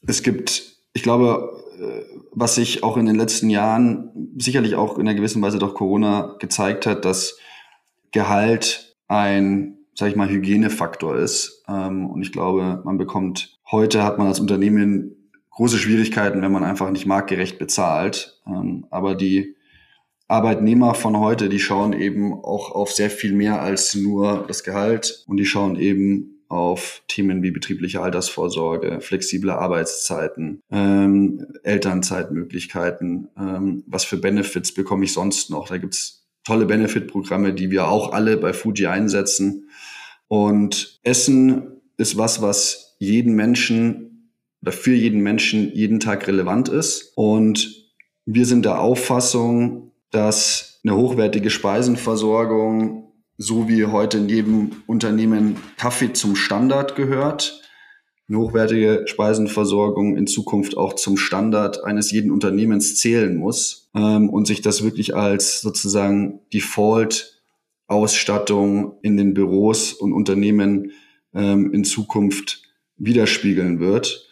es 0.06 0.22
gibt, 0.22 0.78
ich 0.92 1.02
glaube, 1.02 1.62
äh, 1.80 2.04
was 2.32 2.56
sich 2.56 2.82
auch 2.82 2.96
in 2.96 3.06
den 3.06 3.16
letzten 3.16 3.50
Jahren 3.50 4.10
sicherlich 4.38 4.74
auch 4.74 4.98
in 4.98 5.06
einer 5.06 5.16
gewissen 5.16 5.42
Weise 5.42 5.58
durch 5.58 5.74
Corona 5.74 6.36
gezeigt 6.38 6.86
hat, 6.86 7.04
dass 7.04 7.38
Gehalt 8.10 8.96
ein, 9.08 9.78
sag 9.94 10.08
ich 10.08 10.16
mal, 10.16 10.28
Hygienefaktor 10.28 11.16
ist. 11.16 11.64
Ähm, 11.68 12.06
und 12.06 12.22
ich 12.22 12.32
glaube, 12.32 12.82
man 12.84 12.98
bekommt, 12.98 13.58
heute 13.70 14.02
hat 14.04 14.18
man 14.18 14.26
als 14.26 14.40
Unternehmen 14.40 15.30
große 15.50 15.78
Schwierigkeiten, 15.78 16.42
wenn 16.42 16.52
man 16.52 16.64
einfach 16.64 16.90
nicht 16.90 17.06
marktgerecht 17.06 17.58
bezahlt. 17.58 18.40
Ähm, 18.46 18.86
aber 18.90 19.14
die 19.14 19.56
Arbeitnehmer 20.26 20.94
von 20.94 21.18
heute, 21.18 21.48
die 21.48 21.60
schauen 21.60 21.92
eben 21.92 22.32
auch 22.32 22.72
auf 22.72 22.90
sehr 22.90 23.10
viel 23.10 23.32
mehr 23.32 23.60
als 23.60 23.94
nur 23.94 24.44
das 24.48 24.64
Gehalt 24.64 25.24
und 25.26 25.36
die 25.36 25.44
schauen 25.44 25.76
eben 25.76 26.33
auf 26.48 27.02
Themen 27.08 27.42
wie 27.42 27.50
betriebliche 27.50 28.00
Altersvorsorge, 28.00 29.00
flexible 29.00 29.50
Arbeitszeiten, 29.50 30.60
ähm, 30.70 31.46
Elternzeitmöglichkeiten, 31.62 33.28
ähm, 33.38 33.84
was 33.86 34.04
für 34.04 34.16
Benefits 34.16 34.72
bekomme 34.72 35.04
ich 35.04 35.12
sonst 35.12 35.50
noch. 35.50 35.68
Da 35.68 35.78
gibt's 35.78 36.26
tolle 36.44 36.66
Benefit-Programme, 36.66 37.54
die 37.54 37.70
wir 37.70 37.88
auch 37.88 38.12
alle 38.12 38.36
bei 38.36 38.52
Fuji 38.52 38.86
einsetzen. 38.86 39.68
Und 40.28 41.00
Essen 41.02 41.80
ist 41.96 42.16
was, 42.16 42.42
was 42.42 42.96
jeden 42.98 43.34
Menschen 43.34 44.30
oder 44.62 44.72
für 44.72 44.94
jeden 44.94 45.20
Menschen 45.20 45.72
jeden 45.74 46.00
Tag 46.00 46.26
relevant 46.26 46.68
ist. 46.68 47.12
Und 47.16 47.90
wir 48.24 48.46
sind 48.46 48.64
der 48.64 48.80
Auffassung, 48.80 49.92
dass 50.10 50.80
eine 50.84 50.96
hochwertige 50.96 51.50
Speisenversorgung, 51.50 53.03
so 53.36 53.68
wie 53.68 53.84
heute 53.86 54.18
in 54.18 54.28
jedem 54.28 54.82
Unternehmen 54.86 55.56
Kaffee 55.76 56.12
zum 56.12 56.36
Standard 56.36 56.94
gehört, 56.96 57.60
eine 58.28 58.38
hochwertige 58.38 59.04
Speisenversorgung 59.06 60.16
in 60.16 60.26
Zukunft 60.26 60.78
auch 60.78 60.94
zum 60.94 61.18
Standard 61.18 61.84
eines 61.84 62.10
jeden 62.10 62.30
Unternehmens 62.30 62.96
zählen 62.96 63.36
muss 63.36 63.90
ähm, 63.94 64.30
und 64.30 64.46
sich 64.46 64.62
das 64.62 64.82
wirklich 64.82 65.14
als 65.14 65.60
sozusagen 65.60 66.40
Default-Ausstattung 66.52 68.98
in 69.02 69.18
den 69.18 69.34
Büros 69.34 69.92
und 69.92 70.14
Unternehmen 70.14 70.92
ähm, 71.34 71.74
in 71.74 71.84
Zukunft 71.84 72.62
widerspiegeln 72.96 73.78
wird. 73.78 74.26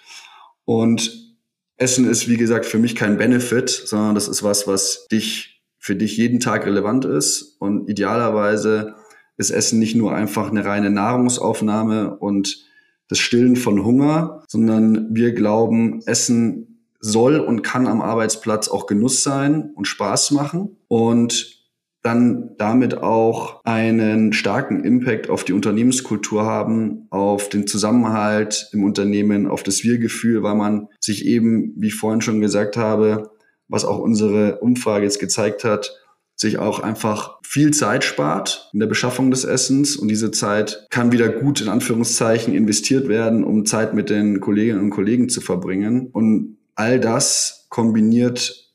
Und 0.65 1.37
Essen 1.77 2.09
ist, 2.09 2.29
wie 2.29 2.39
gesagt, 2.39 2.65
für 2.65 2.79
mich 2.79 2.97
kein 2.97 3.19
Benefit, 3.19 3.69
sondern 3.69 4.15
das 4.15 4.29
ist 4.29 4.43
was, 4.43 4.67
was 4.67 5.07
dich 5.09 5.52
für 5.83 5.97
dich 5.97 6.17
jeden 6.17 6.39
Tag 6.39 6.65
relevant 6.65 7.05
ist. 7.05 7.57
Und 7.59 7.91
idealerweise 7.91 8.95
ist 9.37 9.51
Essen 9.51 9.81
nicht 9.81 9.97
nur 9.97 10.15
einfach 10.15 10.49
eine 10.49 10.65
reine 10.65 10.91
Nahrungsaufnahme 10.91 12.17
und 12.19 12.65
das 13.09 13.19
Stillen 13.19 13.57
von 13.57 13.85
Hunger, 13.85 14.45
sondern 14.47 15.09
wir 15.11 15.33
glauben, 15.33 16.01
Essen 16.07 16.87
soll 17.01 17.41
und 17.41 17.63
kann 17.63 17.89
am 17.89 18.01
Arbeitsplatz 18.01 18.69
auch 18.69 18.87
Genuss 18.87 19.25
sein 19.25 19.73
und 19.75 19.89
Spaß 19.89 20.31
machen 20.31 20.77
und 20.87 21.61
dann 22.03 22.55
damit 22.59 22.99
auch 22.99 23.61
einen 23.65 24.33
starken 24.33 24.85
Impact 24.85 25.31
auf 25.31 25.43
die 25.43 25.53
Unternehmenskultur 25.53 26.45
haben, 26.45 27.09
auf 27.11 27.49
den 27.49 27.67
Zusammenhalt 27.67 28.69
im 28.73 28.85
Unternehmen, 28.85 29.49
auf 29.49 29.65
das 29.65 29.83
Wir-Gefühl, 29.83 30.45
weil 30.45 30.55
man 30.55 30.89
sich 31.01 31.27
eben, 31.27 31.75
wie 31.77 31.89
ich 31.89 31.95
vorhin 31.95 32.21
schon 32.21 32.41
gesagt 32.41 32.77
habe, 32.77 33.33
was 33.73 33.85
auch 33.87 33.99
unsere 33.99 34.59
Umfrage 34.59 35.05
jetzt 35.05 35.19
gezeigt 35.19 35.65
hat, 35.65 35.97
sich 36.37 36.59
auch 36.59 36.81
einfach 36.81 37.39
viel 37.43 37.73
Zeit 37.73 38.05
spart 38.05 38.69
in 38.73 38.81
der 38.81 38.87
Beschaffung 38.87 39.31
des 39.31 39.45
Essens 39.45 39.97
und 39.97 40.09
diese 40.09 40.31
Zeit 40.31 40.87
kann 40.91 41.11
wieder 41.11 41.29
gut 41.29 41.61
in 41.61 41.69
Anführungszeichen 41.69 42.55
investiert 42.55 43.09
werden, 43.09 43.45
um 43.45 43.65
Zeit 43.65 43.95
mit 43.95 44.11
den 44.11 44.41
Kolleginnen 44.41 44.81
und 44.81 44.91
Kollegen 44.91 45.29
zu 45.29 45.41
verbringen. 45.41 46.09
Und 46.13 46.59
all 46.75 47.01
das 47.01 47.67
kombiniert 47.71 48.71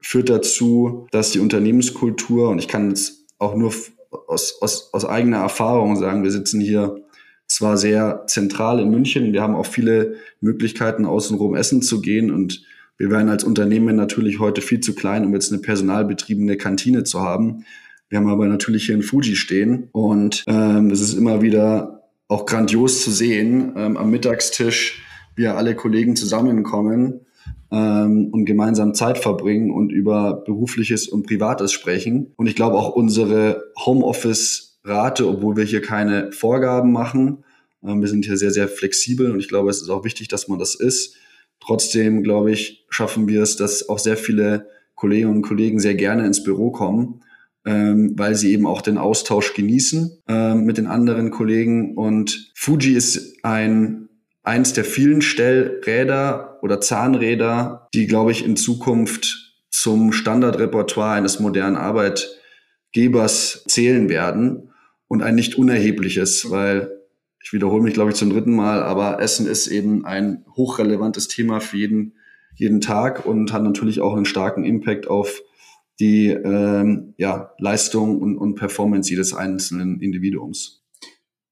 führt 0.00 0.28
dazu, 0.28 1.06
dass 1.12 1.30
die 1.30 1.38
Unternehmenskultur, 1.38 2.48
und 2.48 2.58
ich 2.58 2.68
kann 2.68 2.88
jetzt 2.88 3.26
auch 3.38 3.54
nur 3.54 3.72
aus, 4.26 4.60
aus, 4.60 4.90
aus 4.92 5.04
eigener 5.04 5.38
Erfahrung 5.38 5.96
sagen, 5.96 6.24
wir 6.24 6.32
sitzen 6.32 6.60
hier 6.60 7.02
zwar 7.46 7.76
sehr 7.76 8.24
zentral 8.26 8.80
in 8.80 8.90
München, 8.90 9.32
wir 9.32 9.42
haben 9.42 9.54
auch 9.54 9.66
viele 9.66 10.16
Möglichkeiten, 10.40 11.04
außenrum 11.04 11.54
essen 11.54 11.82
zu 11.82 12.00
gehen 12.00 12.32
und 12.32 12.64
wir 13.02 13.10
wären 13.10 13.30
als 13.30 13.42
Unternehmen 13.42 13.96
natürlich 13.96 14.38
heute 14.38 14.60
viel 14.60 14.78
zu 14.78 14.94
klein, 14.94 15.24
um 15.24 15.34
jetzt 15.34 15.50
eine 15.50 15.60
personalbetriebene 15.60 16.56
Kantine 16.56 17.02
zu 17.02 17.20
haben. 17.20 17.64
Wir 18.08 18.18
haben 18.18 18.28
aber 18.28 18.46
natürlich 18.46 18.86
hier 18.86 18.94
in 18.94 19.02
Fuji 19.02 19.34
stehen 19.34 19.88
und 19.90 20.44
ähm, 20.46 20.88
es 20.92 21.00
ist 21.00 21.14
immer 21.14 21.42
wieder 21.42 22.04
auch 22.28 22.46
grandios 22.46 23.02
zu 23.02 23.10
sehen 23.10 23.72
ähm, 23.76 23.96
am 23.96 24.12
Mittagstisch, 24.12 25.02
wie 25.34 25.48
alle 25.48 25.74
Kollegen 25.74 26.14
zusammenkommen 26.14 27.22
ähm, 27.72 28.28
und 28.30 28.44
gemeinsam 28.44 28.94
Zeit 28.94 29.18
verbringen 29.18 29.72
und 29.72 29.90
über 29.90 30.34
berufliches 30.34 31.08
und 31.08 31.26
privates 31.26 31.72
sprechen. 31.72 32.32
Und 32.36 32.46
ich 32.46 32.54
glaube 32.54 32.76
auch 32.76 32.90
unsere 32.90 33.64
Homeoffice-Rate, 33.84 35.26
obwohl 35.26 35.56
wir 35.56 35.64
hier 35.64 35.82
keine 35.82 36.30
Vorgaben 36.30 36.92
machen, 36.92 37.42
ähm, 37.82 38.00
wir 38.00 38.06
sind 38.06 38.26
hier 38.26 38.36
sehr, 38.36 38.52
sehr 38.52 38.68
flexibel 38.68 39.32
und 39.32 39.40
ich 39.40 39.48
glaube, 39.48 39.70
es 39.70 39.82
ist 39.82 39.90
auch 39.90 40.04
wichtig, 40.04 40.28
dass 40.28 40.46
man 40.46 40.60
das 40.60 40.76
ist 40.76 41.16
Trotzdem, 41.64 42.22
glaube 42.22 42.50
ich, 42.50 42.84
schaffen 42.88 43.28
wir 43.28 43.42
es, 43.42 43.56
dass 43.56 43.88
auch 43.88 43.98
sehr 43.98 44.16
viele 44.16 44.68
Kolleginnen 44.94 45.36
und 45.36 45.42
Kollegen 45.42 45.78
sehr 45.78 45.94
gerne 45.94 46.26
ins 46.26 46.42
Büro 46.42 46.72
kommen, 46.72 47.22
ähm, 47.64 48.14
weil 48.16 48.34
sie 48.34 48.52
eben 48.52 48.66
auch 48.66 48.82
den 48.82 48.98
Austausch 48.98 49.54
genießen 49.54 50.22
ähm, 50.28 50.64
mit 50.64 50.78
den 50.78 50.88
anderen 50.88 51.30
Kollegen. 51.30 51.96
Und 51.96 52.50
Fuji 52.54 52.94
ist 52.94 53.44
ein 53.44 54.08
eins 54.42 54.72
der 54.72 54.84
vielen 54.84 55.22
Stellräder 55.22 56.58
oder 56.62 56.80
Zahnräder, 56.80 57.88
die, 57.94 58.06
glaube 58.06 58.32
ich, 58.32 58.44
in 58.44 58.56
Zukunft 58.56 59.54
zum 59.70 60.12
Standardrepertoire 60.12 61.12
eines 61.12 61.38
modernen 61.38 61.76
Arbeitgebers 61.76 63.64
zählen 63.68 64.08
werden 64.08 64.72
und 65.06 65.22
ein 65.22 65.36
nicht 65.36 65.56
unerhebliches, 65.56 66.50
weil 66.50 67.01
ich 67.42 67.52
wiederhole 67.52 67.82
mich, 67.82 67.94
glaube 67.94 68.10
ich, 68.10 68.16
zum 68.16 68.30
dritten 68.30 68.54
Mal, 68.54 68.82
aber 68.82 69.20
Essen 69.20 69.46
ist 69.46 69.66
eben 69.66 70.04
ein 70.04 70.44
hochrelevantes 70.56 71.28
Thema 71.28 71.60
für 71.60 71.76
jeden, 71.76 72.16
jeden 72.54 72.80
Tag 72.80 73.26
und 73.26 73.52
hat 73.52 73.62
natürlich 73.62 74.00
auch 74.00 74.14
einen 74.14 74.24
starken 74.24 74.64
Impact 74.64 75.08
auf 75.08 75.42
die 75.98 76.28
ähm, 76.28 77.14
ja, 77.16 77.54
Leistung 77.58 78.20
und, 78.20 78.36
und 78.36 78.54
Performance 78.54 79.10
jedes 79.10 79.34
einzelnen 79.34 80.00
Individuums. 80.00 80.82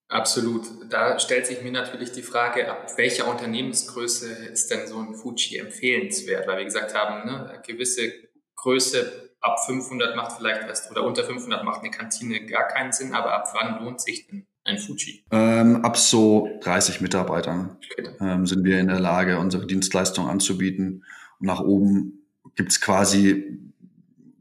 Absolut. 0.08 0.62
Da 0.88 1.20
stellt 1.20 1.46
sich 1.46 1.62
mir 1.62 1.70
natürlich 1.70 2.10
die 2.10 2.22
Frage, 2.22 2.68
ab 2.68 2.92
welcher 2.96 3.30
Unternehmensgröße 3.30 4.32
ist 4.52 4.70
denn 4.70 4.88
so 4.88 4.98
ein 4.98 5.14
Fuji 5.14 5.58
empfehlenswert? 5.58 6.48
Weil 6.48 6.58
wir 6.58 6.64
gesagt 6.64 6.94
haben, 6.94 7.28
ne, 7.28 7.62
gewisse 7.64 8.12
Größe 8.56 9.30
ab 9.40 9.64
500 9.64 10.16
macht 10.16 10.36
vielleicht 10.36 10.62
erst 10.62 10.90
oder 10.90 11.04
unter 11.04 11.22
500 11.24 11.64
macht 11.64 11.82
eine 11.82 11.90
Kantine 11.90 12.44
gar 12.46 12.66
keinen 12.66 12.92
Sinn, 12.92 13.14
aber 13.14 13.32
ab 13.32 13.48
wann 13.54 13.84
lohnt 13.84 14.00
sich 14.00 14.26
denn 14.26 14.46
ein 14.70 14.78
Fuji? 14.78 15.24
Ähm, 15.30 15.84
ab 15.84 15.96
so 15.96 16.48
30 16.62 17.00
Mitarbeitern 17.00 17.76
ähm, 18.20 18.46
sind 18.46 18.64
wir 18.64 18.78
in 18.78 18.88
der 18.88 19.00
Lage, 19.00 19.38
unsere 19.38 19.66
Dienstleistung 19.66 20.28
anzubieten. 20.28 21.04
Und 21.38 21.46
nach 21.46 21.60
oben 21.60 22.26
gibt 22.54 22.72
es 22.72 22.80
quasi 22.80 23.58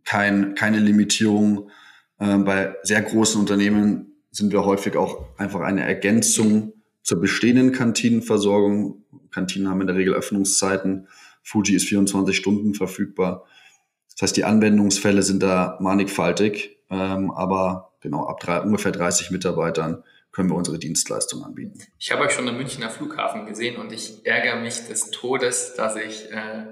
kein, 0.05 0.55
keine 0.55 0.79
Limitierung. 0.79 1.69
Ähm, 2.19 2.45
bei 2.45 2.75
sehr 2.83 3.01
großen 3.01 3.39
Unternehmen 3.39 4.13
sind 4.31 4.51
wir 4.51 4.65
häufig 4.65 4.95
auch 4.95 5.25
einfach 5.37 5.61
eine 5.61 5.83
Ergänzung 5.83 6.73
zur 7.03 7.19
bestehenden 7.19 7.71
Kantinenversorgung. 7.71 9.03
Kantinen 9.31 9.69
haben 9.69 9.81
in 9.81 9.87
der 9.87 9.95
Regel 9.95 10.13
Öffnungszeiten. 10.13 11.07
Fuji 11.43 11.75
ist 11.75 11.87
24 11.87 12.35
Stunden 12.35 12.73
verfügbar. 12.73 13.45
Das 14.11 14.21
heißt, 14.21 14.37
die 14.37 14.43
Anwendungsfälle 14.43 15.23
sind 15.23 15.41
da 15.41 15.77
mannigfaltig, 15.79 16.77
ähm, 16.89 17.31
aber 17.31 17.93
genau 18.01 18.27
ab 18.27 18.39
drei, 18.39 18.61
ungefähr 18.61 18.91
30 18.91 19.31
Mitarbeitern 19.31 20.03
können 20.31 20.49
wir 20.49 20.55
unsere 20.55 20.77
Dienstleistung 20.77 21.43
anbieten. 21.43 21.79
Ich 21.97 22.11
habe 22.11 22.23
euch 22.23 22.31
schon 22.31 22.47
am 22.47 22.57
Münchner 22.57 22.89
Flughafen 22.89 23.45
gesehen 23.45 23.77
und 23.77 23.91
ich 23.91 24.25
ärgere 24.25 24.57
mich 24.57 24.87
des 24.87 25.11
Todes, 25.11 25.73
dass 25.75 25.95
ich 25.95 26.31
äh, 26.31 26.65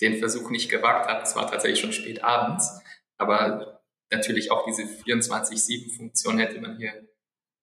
den 0.00 0.18
Versuch 0.18 0.50
nicht 0.50 0.70
gewagt 0.70 1.08
habe. 1.08 1.22
Es 1.22 1.34
war 1.34 1.50
tatsächlich 1.50 1.80
schon 1.80 1.92
spät 1.92 2.22
abends, 2.22 2.80
aber 3.18 3.82
natürlich 4.10 4.50
auch 4.50 4.64
diese 4.64 4.82
24-7-Funktion 4.82 6.38
hätte 6.38 6.60
man 6.60 6.76
hier 6.76 6.92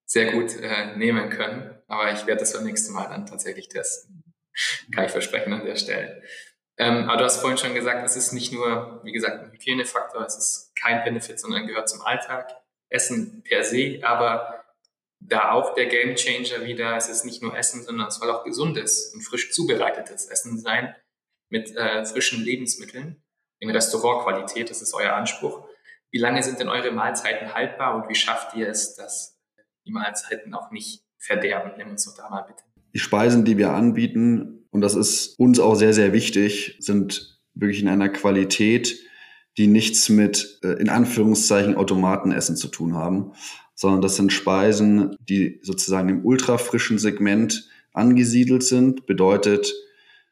sehr 0.06 0.32
gut 0.32 0.56
äh, 0.62 0.96
nehmen 0.98 1.30
können. 1.30 1.78
Aber 1.88 2.12
ich 2.12 2.26
werde 2.26 2.40
das 2.42 2.54
beim 2.54 2.64
nächsten 2.64 2.94
Mal 2.94 3.08
dann 3.08 3.26
tatsächlich 3.26 3.70
testen. 3.70 4.24
Kann 4.94 5.06
ich 5.06 5.12
versprechen 5.12 5.54
an 5.54 5.66
der 5.66 5.76
Stelle. 5.76 6.22
Ähm, 6.78 7.10
aber 7.10 7.18
du 7.18 7.26
hast 7.26 7.40
vorhin 7.40 7.58
schon 7.58 7.74
gesagt, 7.74 8.06
es 8.06 8.16
ist 8.16 8.34
nicht 8.34 8.54
nur, 8.54 9.02
wie 9.04 9.12
gesagt, 9.12 9.44
ein 9.44 9.52
Hygienefaktor, 9.52 10.24
es 10.26 10.38
ist 10.38 10.76
kein 10.76 11.04
Benefit, 11.04 11.40
sondern 11.40 11.68
gehört 11.68 11.90
zum 11.90 12.02
Alltag. 12.02 12.52
Essen 12.90 13.44
per 13.44 13.64
se, 13.64 14.00
aber 14.04 14.57
da 15.20 15.52
auch 15.52 15.74
der 15.74 15.88
Gamechanger 15.88 16.66
wieder, 16.66 16.96
es 16.96 17.10
ist 17.10 17.26
nicht 17.26 17.42
nur 17.42 17.58
Essen, 17.58 17.84
sondern 17.84 18.08
es 18.08 18.16
soll 18.16 18.30
auch 18.30 18.44
gesundes 18.44 19.14
und 19.14 19.22
frisch 19.22 19.52
zubereitetes 19.52 20.28
Essen 20.28 20.60
sein 20.60 20.96
mit 21.50 21.76
äh, 21.76 22.06
frischen 22.06 22.44
Lebensmitteln 22.44 23.24
in 23.60 23.70
Restaurantqualität, 23.70 24.70
das 24.70 24.82
ist 24.82 24.94
euer 24.94 25.14
Anspruch. 25.14 25.68
Wie 26.12 26.20
lange 26.20 26.44
sind 26.44 26.60
denn 26.60 26.70
eure 26.70 26.92
Mahlzeiten 26.92 27.54
haltbar 27.54 27.96
und 27.96 28.10
wie 28.10 28.16
schafft 28.16 28.56
ihr 28.56 28.70
es, 28.70 28.96
dass 28.96 29.38
die 29.86 29.92
Mahlzeiten 29.92 30.54
auch 30.54 30.72
nicht 30.72 31.04
verderben? 31.18 31.72
Nimm 31.78 31.90
uns 31.90 32.06
doch 32.06 32.16
da 32.16 32.30
mal 32.30 32.44
bitte 32.44 32.64
die 32.98 33.00
Speisen, 33.00 33.46
die 33.46 33.60
wir 33.60 33.74
anbieten, 33.74 34.66
und 34.72 34.82
das 34.82 34.96
ist 34.96 35.40
uns 35.40 35.60
auch 35.60 35.76
sehr, 35.76 35.94
sehr 35.94 36.14
wichtig, 36.14 36.78
sind 36.80 37.40
wirklich 37.54 37.82
in 37.82 37.88
einer 37.88 38.10
Qualität, 38.10 38.98
die 39.58 39.68
nichts 39.68 40.10
mit, 40.10 40.60
äh, 40.64 40.80
in 40.80 40.90
Anführungszeichen, 40.90 41.76
Automatenessen 41.76 42.56
zu 42.56 42.68
tun 42.68 42.96
haben, 42.96 43.34
sondern 43.78 44.02
das 44.02 44.16
sind 44.16 44.34
Speisen, 44.34 45.16
die 45.22 45.60
sozusagen 45.62 46.10
im 46.10 46.26
ultrafrischen 46.26 46.98
Segment 46.98 47.70
angesiedelt 47.94 48.64
sind. 48.64 49.06
Bedeutet, 49.06 49.72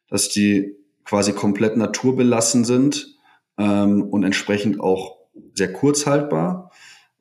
dass 0.09 0.29
die 0.29 0.75
quasi 1.05 1.31
komplett 1.31 1.77
naturbelassen 1.77 2.65
sind 2.65 3.15
ähm, 3.59 4.01
und 4.01 4.23
entsprechend 4.23 4.79
auch 4.79 5.17
sehr 5.53 5.71
kurz 5.71 6.07
haltbar 6.07 6.71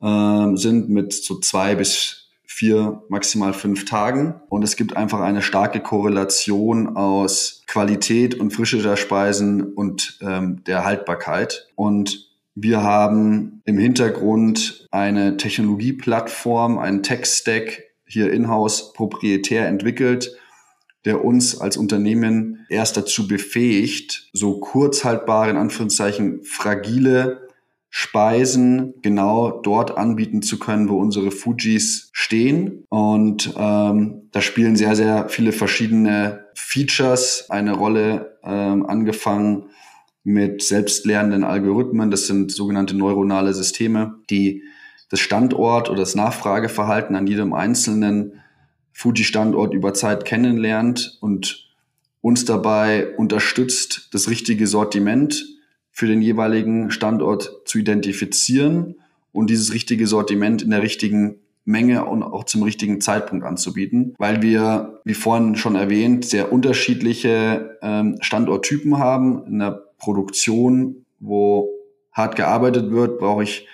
ähm, 0.01 0.57
sind 0.57 0.89
mit 0.89 1.13
so 1.13 1.39
zwei 1.39 1.75
bis 1.75 2.31
vier, 2.43 3.03
maximal 3.07 3.53
fünf 3.53 3.85
Tagen. 3.85 4.41
Und 4.49 4.63
es 4.63 4.77
gibt 4.77 4.97
einfach 4.97 5.19
eine 5.19 5.43
starke 5.43 5.79
Korrelation 5.79 6.95
aus 6.95 7.61
Qualität 7.67 8.33
und 8.33 8.51
Frische 8.51 8.81
der 8.81 8.95
Speisen 8.95 9.61
und 9.73 10.17
ähm, 10.21 10.63
der 10.63 10.85
Haltbarkeit. 10.85 11.67
Und 11.75 12.34
wir 12.55 12.81
haben 12.81 13.61
im 13.65 13.77
Hintergrund 13.77 14.87
eine 14.89 15.35
Technologieplattform, 15.35 16.79
einen 16.79 17.03
Tech-Stack 17.03 17.83
hier 18.05 18.31
in-house 18.31 18.93
proprietär 18.93 19.67
entwickelt, 19.67 20.37
der 21.03 21.23
uns 21.23 21.59
als 21.59 21.75
Unternehmen 21.75 22.65
erst 22.69 22.95
dazu 22.95 23.27
befähigt, 23.27 24.29
so 24.31 24.59
kurzhaltbare, 24.59 25.49
in 25.49 25.57
Anführungszeichen 25.57 26.43
fragile 26.43 27.49
Speisen 27.89 28.95
genau 29.01 29.61
dort 29.61 29.97
anbieten 29.97 30.41
zu 30.41 30.57
können, 30.57 30.89
wo 30.89 30.97
unsere 30.97 31.31
Fujis 31.31 32.09
stehen. 32.13 32.85
Und 32.89 33.53
ähm, 33.57 34.29
da 34.31 34.41
spielen 34.41 34.75
sehr, 34.75 34.95
sehr 34.95 35.29
viele 35.29 35.51
verschiedene 35.51 36.45
Features 36.55 37.49
eine 37.49 37.73
Rolle, 37.73 38.37
ähm, 38.43 38.85
angefangen 38.85 39.69
mit 40.25 40.63
selbstlernenden 40.63 41.45
Algorithmen. 41.45 42.11
Das 42.11 42.27
sind 42.27 42.51
sogenannte 42.51 42.97
neuronale 42.97 43.53
Systeme, 43.53 44.15
die 44.29 44.63
das 45.09 45.19
Standort 45.19 45.89
oder 45.89 45.99
das 45.99 46.15
Nachfrageverhalten 46.15 47.15
an 47.15 47.27
jedem 47.27 47.53
einzelnen 47.53 48.41
Fuji-Standort 48.91 49.73
über 49.73 49.93
Zeit 49.93 50.25
kennenlernt 50.25 51.17
und 51.21 51.69
uns 52.21 52.43
dabei 52.43 53.15
unterstützt, 53.15 54.09
das 54.13 54.27
richtige 54.29 54.65
Sortiment 54.65 55.45
für 55.91 56.07
den 56.07 56.21
jeweiligen 56.21 56.89
Standort 56.89 57.61
zu 57.65 57.77
identifizieren 57.77 58.95
und 59.31 59.49
dieses 59.49 59.73
richtige 59.73 60.07
Sortiment 60.07 60.63
in 60.63 60.71
der 60.71 60.81
richtigen 60.81 61.35
Menge 61.65 62.05
und 62.05 62.23
auch 62.23 62.45
zum 62.45 62.63
richtigen 62.63 62.99
Zeitpunkt 62.99 63.45
anzubieten, 63.45 64.15
weil 64.17 64.41
wir, 64.41 65.01
wie 65.03 65.13
vorhin 65.13 65.55
schon 65.55 65.75
erwähnt, 65.75 66.25
sehr 66.25 66.51
unterschiedliche 66.51 67.77
ähm, 67.81 68.17
Standorttypen 68.21 68.97
haben. 68.97 69.45
In 69.45 69.59
der 69.59 69.84
Produktion, 70.05 71.03
wo 71.19 71.67
hart 72.11 72.35
gearbeitet 72.35 72.91
wird, 72.91 73.17
brauche 73.17 73.41
ich 73.41 73.67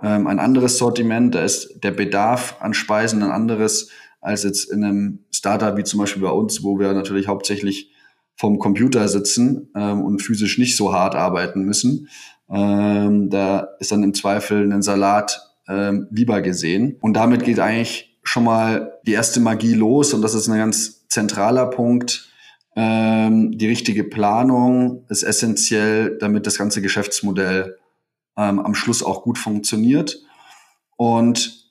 ähm, 0.00 0.28
ein 0.28 0.38
anderes 0.38 0.78
Sortiment. 0.78 1.34
Da 1.34 1.42
ist 1.42 1.80
der 1.82 1.90
Bedarf 1.90 2.56
an 2.60 2.72
Speisen 2.72 3.22
ein 3.22 3.32
anderes 3.32 3.90
als 4.20 4.44
jetzt 4.44 4.70
in 4.70 4.84
einem 4.84 5.24
Startup 5.32 5.76
wie 5.76 5.82
zum 5.82 5.98
Beispiel 5.98 6.22
bei 6.22 6.30
uns, 6.30 6.62
wo 6.62 6.78
wir 6.78 6.92
natürlich 6.92 7.26
hauptsächlich 7.26 7.90
vom 8.36 8.60
Computer 8.60 9.08
sitzen 9.08 9.70
ähm, 9.74 10.04
und 10.04 10.22
physisch 10.22 10.56
nicht 10.56 10.76
so 10.76 10.92
hart 10.92 11.16
arbeiten 11.16 11.64
müssen. 11.64 12.08
Ähm, 12.48 13.28
da 13.28 13.68
ist 13.80 13.90
dann 13.90 14.04
im 14.04 14.14
Zweifel 14.14 14.72
ein 14.72 14.82
Salat 14.82 15.40
ähm, 15.68 16.06
lieber 16.12 16.40
gesehen. 16.42 16.96
Und 17.00 17.14
damit 17.14 17.44
geht 17.44 17.58
eigentlich 17.58 18.16
schon 18.22 18.44
mal 18.44 18.92
die 19.04 19.12
erste 19.12 19.40
Magie 19.40 19.74
los 19.74 20.14
und 20.14 20.22
das 20.22 20.34
ist 20.34 20.48
ein 20.48 20.58
ganz 20.58 21.08
zentraler 21.08 21.66
Punkt. 21.66 22.31
Ähm, 22.74 23.56
die 23.56 23.66
richtige 23.66 24.04
Planung 24.04 25.04
ist 25.08 25.22
essentiell, 25.22 26.16
damit 26.18 26.46
das 26.46 26.58
ganze 26.58 26.80
Geschäftsmodell 26.80 27.78
ähm, 28.36 28.60
am 28.60 28.74
Schluss 28.74 29.02
auch 29.02 29.22
gut 29.22 29.38
funktioniert. 29.38 30.22
Und 30.96 31.70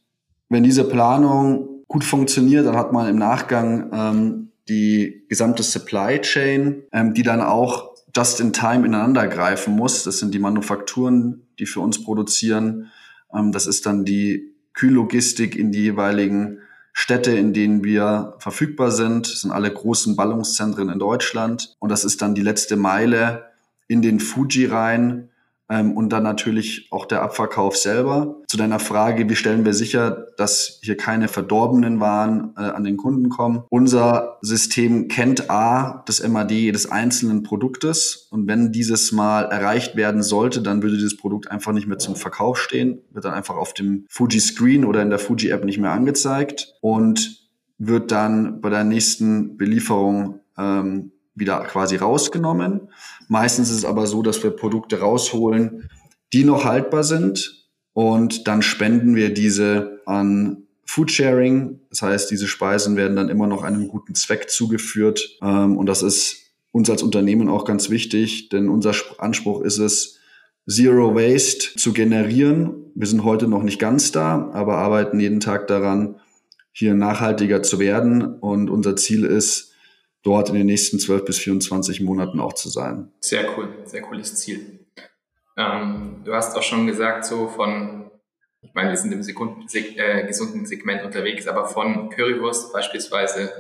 wenn 0.49 0.63
diese 0.63 0.83
Planung 0.83 1.83
gut 1.87 2.03
funktioniert, 2.03 2.65
dann 2.65 2.75
hat 2.75 2.91
man 2.91 3.07
im 3.07 3.17
Nachgang 3.17 3.89
ähm, 3.93 4.51
die 4.69 5.25
gesamte 5.27 5.63
Supply 5.63 6.19
Chain, 6.21 6.83
ähm, 6.91 7.13
die 7.13 7.23
dann 7.23 7.41
auch 7.41 7.91
just 8.15 8.39
in 8.39 8.53
time 8.53 8.85
ineinander 8.85 9.27
greifen 9.27 9.75
muss. 9.75 10.03
Das 10.03 10.19
sind 10.19 10.33
die 10.33 10.39
Manufakturen, 10.39 11.47
die 11.59 11.65
für 11.65 11.79
uns 11.79 12.03
produzieren. 12.03 12.91
Ähm, 13.33 13.51
das 13.51 13.67
ist 13.67 13.85
dann 13.85 14.05
die 14.05 14.53
Kühllogistik 14.73 15.55
in 15.55 15.71
die 15.71 15.83
jeweiligen 15.83 16.59
Städte, 16.93 17.31
in 17.31 17.53
denen 17.53 17.83
wir 17.83 18.35
verfügbar 18.39 18.91
sind. 18.91 19.27
Das 19.31 19.41
sind 19.41 19.51
alle 19.51 19.71
großen 19.71 20.15
Ballungszentren 20.15 20.89
in 20.89 20.99
Deutschland. 20.99 21.75
Und 21.79 21.89
das 21.89 22.05
ist 22.05 22.21
dann 22.21 22.35
die 22.35 22.41
letzte 22.41 22.75
Meile 22.75 23.51
in 23.87 24.01
den 24.01 24.19
Fuji 24.19 24.65
rein, 24.65 25.30
und 25.71 26.09
dann 26.09 26.23
natürlich 26.23 26.87
auch 26.91 27.05
der 27.05 27.21
Abverkauf 27.21 27.77
selber. 27.77 28.41
Zu 28.47 28.57
deiner 28.57 28.79
Frage, 28.79 29.29
wie 29.29 29.35
stellen 29.35 29.63
wir 29.63 29.73
sicher, 29.73 30.27
dass 30.37 30.79
hier 30.83 30.97
keine 30.97 31.27
verdorbenen 31.27 31.99
Waren 31.99 32.53
äh, 32.57 32.61
an 32.61 32.83
den 32.83 32.97
Kunden 32.97 33.29
kommen? 33.29 33.63
Unser 33.69 34.37
System 34.41 35.07
kennt 35.07 35.49
A, 35.49 36.03
das 36.05 36.27
MAD 36.27 36.51
des 36.73 36.91
einzelnen 36.91 37.43
Produktes 37.43 38.27
und 38.31 38.47
wenn 38.47 38.71
dieses 38.71 39.11
mal 39.11 39.43
erreicht 39.43 39.95
werden 39.95 40.23
sollte, 40.23 40.61
dann 40.61 40.83
würde 40.83 40.97
dieses 40.97 41.15
Produkt 41.15 41.49
einfach 41.49 41.71
nicht 41.71 41.87
mehr 41.87 41.97
zum 41.97 42.15
Verkauf 42.15 42.59
stehen, 42.59 43.01
wird 43.11 43.25
dann 43.25 43.33
einfach 43.33 43.55
auf 43.55 43.73
dem 43.73 44.05
Fuji 44.09 44.39
Screen 44.39 44.83
oder 44.83 45.01
in 45.01 45.09
der 45.09 45.19
Fuji 45.19 45.49
App 45.49 45.63
nicht 45.63 45.77
mehr 45.77 45.91
angezeigt 45.91 46.73
und 46.81 47.49
wird 47.77 48.11
dann 48.11 48.61
bei 48.61 48.69
der 48.69 48.83
nächsten 48.83 49.57
Belieferung 49.57 50.39
ähm, 50.57 51.11
wieder 51.33 51.61
quasi 51.61 51.95
rausgenommen. 51.95 52.89
Meistens 53.31 53.69
ist 53.69 53.77
es 53.77 53.85
aber 53.85 54.07
so, 54.07 54.23
dass 54.23 54.43
wir 54.43 54.51
Produkte 54.51 54.99
rausholen, 54.99 55.87
die 56.33 56.43
noch 56.43 56.65
haltbar 56.65 57.05
sind 57.05 57.65
und 57.93 58.45
dann 58.45 58.61
spenden 58.61 59.15
wir 59.15 59.33
diese 59.33 60.01
an 60.05 60.63
Foodsharing. 60.83 61.79
Das 61.89 62.01
heißt, 62.01 62.29
diese 62.29 62.49
Speisen 62.49 62.97
werden 62.97 63.15
dann 63.15 63.29
immer 63.29 63.47
noch 63.47 63.63
einem 63.63 63.87
guten 63.87 64.15
Zweck 64.15 64.49
zugeführt. 64.49 65.37
Ähm, 65.41 65.77
und 65.77 65.85
das 65.85 66.03
ist 66.03 66.51
uns 66.73 66.89
als 66.89 67.03
Unternehmen 67.03 67.47
auch 67.47 67.63
ganz 67.63 67.89
wichtig, 67.89 68.49
denn 68.49 68.67
unser 68.67 68.93
Anspruch 69.19 69.61
ist 69.61 69.77
es, 69.77 70.19
Zero 70.67 71.15
Waste 71.15 71.77
zu 71.77 71.93
generieren. 71.93 72.91
Wir 72.95 73.07
sind 73.07 73.23
heute 73.23 73.47
noch 73.47 73.63
nicht 73.63 73.79
ganz 73.79 74.11
da, 74.11 74.49
aber 74.51 74.75
arbeiten 74.79 75.21
jeden 75.21 75.39
Tag 75.39 75.67
daran, 75.67 76.19
hier 76.73 76.95
nachhaltiger 76.95 77.63
zu 77.63 77.79
werden. 77.79 78.25
Und 78.25 78.69
unser 78.69 78.97
Ziel 78.97 79.23
ist, 79.23 79.70
dort 80.23 80.49
in 80.49 80.55
den 80.55 80.67
nächsten 80.67 80.99
12 80.99 81.25
bis 81.25 81.39
24 81.39 82.01
Monaten 82.01 82.39
auch 82.39 82.53
zu 82.53 82.69
sein. 82.69 83.11
Sehr 83.21 83.57
cool, 83.57 83.69
sehr 83.85 84.01
cooles 84.01 84.35
Ziel. 84.35 84.85
Ähm, 85.57 86.21
du 86.23 86.33
hast 86.33 86.55
auch 86.55 86.63
schon 86.63 86.87
gesagt, 86.87 87.25
so 87.25 87.47
von, 87.47 88.11
ich 88.61 88.73
meine, 88.73 88.89
wir 88.89 88.97
sind 88.97 89.11
im 89.11 89.23
Sekunden, 89.23 89.65
äh, 89.73 90.25
gesunden 90.27 90.65
Segment 90.65 91.03
unterwegs, 91.03 91.47
aber 91.47 91.65
von 91.65 92.09
Currywurst 92.09 92.71
beispielsweise 92.71 93.51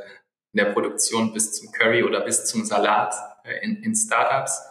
in 0.53 0.57
der 0.57 0.71
Produktion 0.71 1.33
bis 1.33 1.53
zum 1.53 1.71
Curry 1.71 2.03
oder 2.03 2.21
bis 2.21 2.45
zum 2.45 2.65
Salat 2.65 3.13
äh, 3.43 3.63
in, 3.63 3.77
in 3.83 3.95
Startups. 3.95 4.61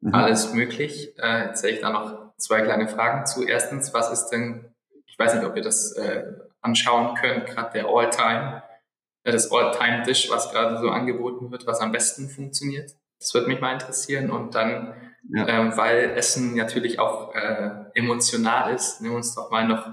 Mhm. 0.00 0.14
Alles 0.14 0.52
möglich. 0.52 1.14
Äh, 1.18 1.46
jetzt 1.46 1.62
hätte 1.62 1.74
ich 1.74 1.80
da 1.80 1.90
noch 1.90 2.36
zwei 2.36 2.62
kleine 2.62 2.88
Fragen 2.88 3.26
zu. 3.26 3.44
Erstens, 3.46 3.92
was 3.94 4.10
ist 4.12 4.28
denn, 4.28 4.72
ich 5.06 5.18
weiß 5.18 5.34
nicht, 5.34 5.44
ob 5.44 5.56
ihr 5.56 5.62
das 5.62 5.92
äh, 5.92 6.24
anschauen 6.60 7.14
könnt, 7.16 7.46
gerade 7.46 7.72
der 7.72 7.86
All-Time 7.86 8.62
das 9.32 9.50
All-Time-Dish, 9.50 10.30
was 10.30 10.50
gerade 10.50 10.78
so 10.78 10.88
angeboten 10.88 11.50
wird, 11.50 11.66
was 11.66 11.80
am 11.80 11.92
besten 11.92 12.28
funktioniert. 12.28 12.94
Das 13.18 13.34
würde 13.34 13.48
mich 13.48 13.60
mal 13.60 13.72
interessieren. 13.72 14.30
Und 14.30 14.54
dann, 14.54 14.94
ja. 15.30 15.46
ähm, 15.48 15.76
weil 15.76 16.10
Essen 16.16 16.54
natürlich 16.54 16.98
auch 16.98 17.34
äh, 17.34 17.70
emotional 17.94 18.74
ist, 18.74 19.00
nehmen 19.00 19.14
wir 19.14 19.16
uns 19.18 19.34
doch 19.34 19.50
mal 19.50 19.66
noch, 19.66 19.88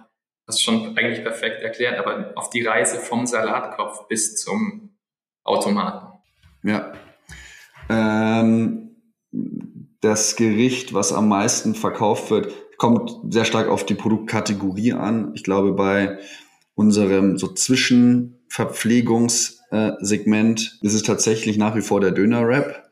das 0.46 0.58
ist 0.58 0.64
schon 0.64 0.98
eigentlich 0.98 1.24
perfekt 1.24 1.62
erklärt, 1.62 1.98
aber 1.98 2.34
auf 2.36 2.50
die 2.50 2.64
Reise 2.64 3.00
vom 3.00 3.26
Salatkopf 3.26 4.08
bis 4.08 4.36
zum 4.36 4.96
Automaten. 5.44 6.20
Ja. 6.64 6.94
Ähm, 7.90 8.96
das 10.02 10.36
Gericht, 10.36 10.94
was 10.94 11.12
am 11.12 11.28
meisten 11.28 11.74
verkauft 11.74 12.30
wird, 12.30 12.54
kommt 12.78 13.12
sehr 13.30 13.46
stark 13.46 13.68
auf 13.70 13.86
die 13.86 13.96
Produktkategorie 13.96 14.94
an. 14.94 15.32
Ich 15.34 15.44
glaube, 15.44 15.74
bei 15.74 16.20
unserem 16.76 17.38
so 17.38 17.48
Zwischenverpflegungssegment 18.50 20.80
ist 20.82 20.94
es 20.94 21.04
tatsächlich 21.04 21.58
nach 21.58 21.76
wie 21.76 21.82
vor 21.82 22.00
der 22.00 22.12
Döner-Rap. 22.12 22.84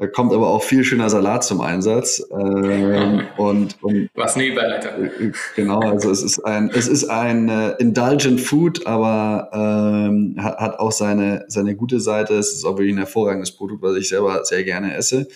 Da 0.00 0.06
kommt 0.06 0.32
aber 0.32 0.48
auch 0.48 0.62
viel 0.62 0.84
schöner 0.84 1.10
Salat 1.10 1.42
zum 1.42 1.60
Einsatz. 1.60 2.22
Ähm, 2.30 3.22
und, 3.36 3.82
und 3.82 4.08
Was 4.14 4.36
eine 4.36 4.46
Überleitung. 4.46 5.10
Genau, 5.56 5.80
also 5.80 6.12
es 6.12 6.22
ist 6.22 6.38
ein, 6.44 6.70
es 6.72 6.86
ist 6.86 7.08
ein 7.08 7.48
äh, 7.48 7.70
indulgent 7.80 8.40
Food, 8.40 8.86
aber 8.86 9.50
ähm, 9.52 10.36
hat, 10.38 10.58
hat 10.58 10.78
auch 10.78 10.92
seine, 10.92 11.46
seine 11.48 11.74
gute 11.74 11.98
Seite. 11.98 12.34
Es 12.34 12.52
ist 12.52 12.64
auch 12.64 12.78
wirklich 12.78 12.94
ein 12.94 12.98
hervorragendes 12.98 13.52
Produkt, 13.52 13.82
was 13.82 13.96
ich 13.96 14.08
selber 14.08 14.44
sehr 14.44 14.62
gerne 14.62 14.94
esse. 14.94 15.26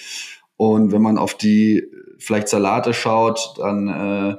Und 0.56 0.92
wenn 0.92 1.02
man 1.02 1.18
auf 1.18 1.36
die 1.36 1.82
vielleicht 2.18 2.46
Salate 2.46 2.94
schaut, 2.94 3.54
dann 3.58 3.88
äh, 3.88 4.36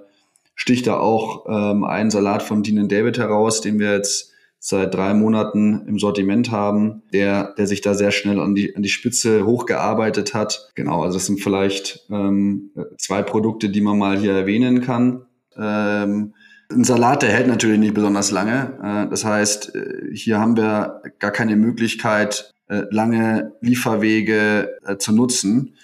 sticht 0.56 0.88
da 0.88 1.00
auch 1.00 1.46
ähm, 1.50 1.84
ein 1.84 2.12
Salat 2.12 2.44
von 2.44 2.64
Dean 2.64 2.88
David 2.88 3.18
heraus, 3.18 3.60
den 3.60 3.78
wir 3.78 3.92
jetzt 3.92 4.33
seit 4.66 4.94
drei 4.94 5.14
Monaten 5.14 5.86
im 5.90 6.00
Sortiment 6.00 6.50
haben, 6.50 7.04
der, 7.12 7.54
der 7.58 7.68
sich 7.68 7.82
da 7.82 7.96
sehr 7.96 8.12
schnell 8.12 8.40
an 8.40 8.56
die, 8.56 8.74
an 8.78 8.82
die 8.82 8.88
Spitze 8.88 9.46
hochgearbeitet 9.46 10.34
hat. 10.34 10.72
Genau, 10.74 11.04
also 11.04 11.18
das 11.18 11.26
sind 11.26 11.42
vielleicht 11.42 12.08
ähm, 12.10 12.72
zwei 12.98 13.24
Produkte, 13.24 13.68
die 13.68 13.82
man 13.82 13.98
mal 13.98 14.18
hier 14.18 14.32
erwähnen 14.32 14.80
kann. 14.80 15.26
Ähm, 15.58 16.34
ein 16.72 16.86
Salat, 16.86 17.24
der 17.24 17.32
hält 17.32 17.48
natürlich 17.48 17.78
nicht 17.78 17.94
besonders 17.94 18.32
lange. 18.32 18.80
Äh, 18.82 19.10
das 19.10 19.26
heißt, 19.26 19.76
äh, 19.76 20.16
hier 20.16 20.40
haben 20.40 20.56
wir 20.56 21.02
gar 21.20 21.32
keine 21.32 21.58
Möglichkeit, 21.58 22.54
äh, 22.70 22.84
lange 22.90 23.52
Lieferwege 23.60 24.78
äh, 24.86 24.96
zu 24.96 25.12
nutzen. 25.12 25.76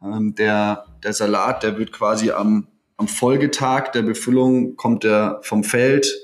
Ähm, 0.00 0.36
der, 0.36 0.84
der 1.02 1.14
Salat, 1.14 1.64
der 1.64 1.78
wird 1.78 1.90
quasi 1.90 2.30
am, 2.30 2.68
am 2.96 3.08
Folgetag 3.08 3.90
der 3.90 4.02
Befüllung, 4.02 4.76
kommt 4.76 5.02
der 5.02 5.40
vom 5.42 5.64
Feld, 5.64 6.16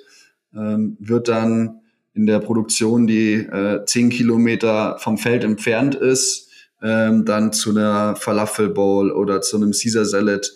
ähm, 0.54 0.96
wird 1.00 1.26
dann 1.26 1.80
in 2.16 2.26
der 2.26 2.40
Produktion, 2.40 3.06
die 3.06 3.34
äh, 3.34 3.84
zehn 3.84 4.08
Kilometer 4.08 4.96
vom 4.98 5.18
Feld 5.18 5.44
entfernt 5.44 5.94
ist, 5.94 6.48
ähm, 6.82 7.24
dann 7.24 7.52
zu 7.52 7.70
einer 7.70 8.16
Falafel 8.16 8.70
Bowl 8.70 9.10
oder 9.10 9.42
zu 9.42 9.56
einem 9.56 9.72
Caesar 9.72 10.06
Salad 10.06 10.50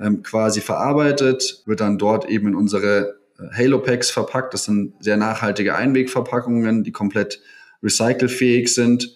ähm, 0.00 0.22
quasi 0.22 0.60
verarbeitet, 0.60 1.62
wird 1.66 1.80
dann 1.80 1.98
dort 1.98 2.28
eben 2.28 2.48
in 2.48 2.54
unsere 2.54 3.18
äh, 3.38 3.56
Halo 3.56 3.80
Packs 3.80 4.10
verpackt. 4.10 4.54
Das 4.54 4.64
sind 4.64 4.94
sehr 5.00 5.18
nachhaltige 5.18 5.74
Einwegverpackungen, 5.74 6.82
die 6.82 6.92
komplett 6.92 7.40
recycelfähig 7.82 8.72
sind 8.74 9.14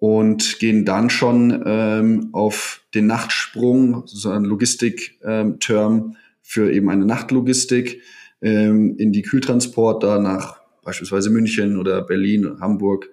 und 0.00 0.58
gehen 0.58 0.84
dann 0.84 1.08
schon 1.08 1.62
ähm, 1.64 2.28
auf 2.32 2.82
den 2.94 3.06
Nachtsprung, 3.06 4.02
so 4.06 4.30
ein 4.30 4.44
Logistik-Term 4.44 5.94
ähm, 5.94 6.16
für 6.42 6.72
eben 6.72 6.90
eine 6.90 7.06
Nachtlogistik 7.06 8.02
ähm, 8.42 8.96
in 8.98 9.12
die 9.12 9.22
Kühltransporter 9.22 10.18
nach 10.18 10.61
beispielsweise 10.82 11.30
München 11.30 11.78
oder 11.78 12.02
Berlin, 12.02 12.58
Hamburg, 12.60 13.08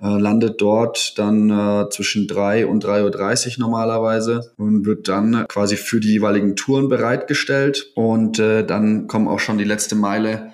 äh, 0.00 0.18
landet 0.18 0.60
dort 0.60 1.16
dann 1.16 1.50
äh, 1.50 1.88
zwischen 1.90 2.26
drei 2.26 2.66
und 2.66 2.84
3.30 2.84 3.52
Uhr 3.52 3.60
normalerweise 3.60 4.52
und 4.56 4.84
wird 4.84 5.06
dann 5.08 5.46
quasi 5.48 5.76
für 5.76 6.00
die 6.00 6.12
jeweiligen 6.12 6.56
Touren 6.56 6.88
bereitgestellt. 6.88 7.92
Und 7.94 8.38
äh, 8.38 8.66
dann 8.66 9.06
kommen 9.06 9.28
auch 9.28 9.38
schon 9.38 9.58
die 9.58 9.64
letzte 9.64 9.94
Meile 9.94 10.52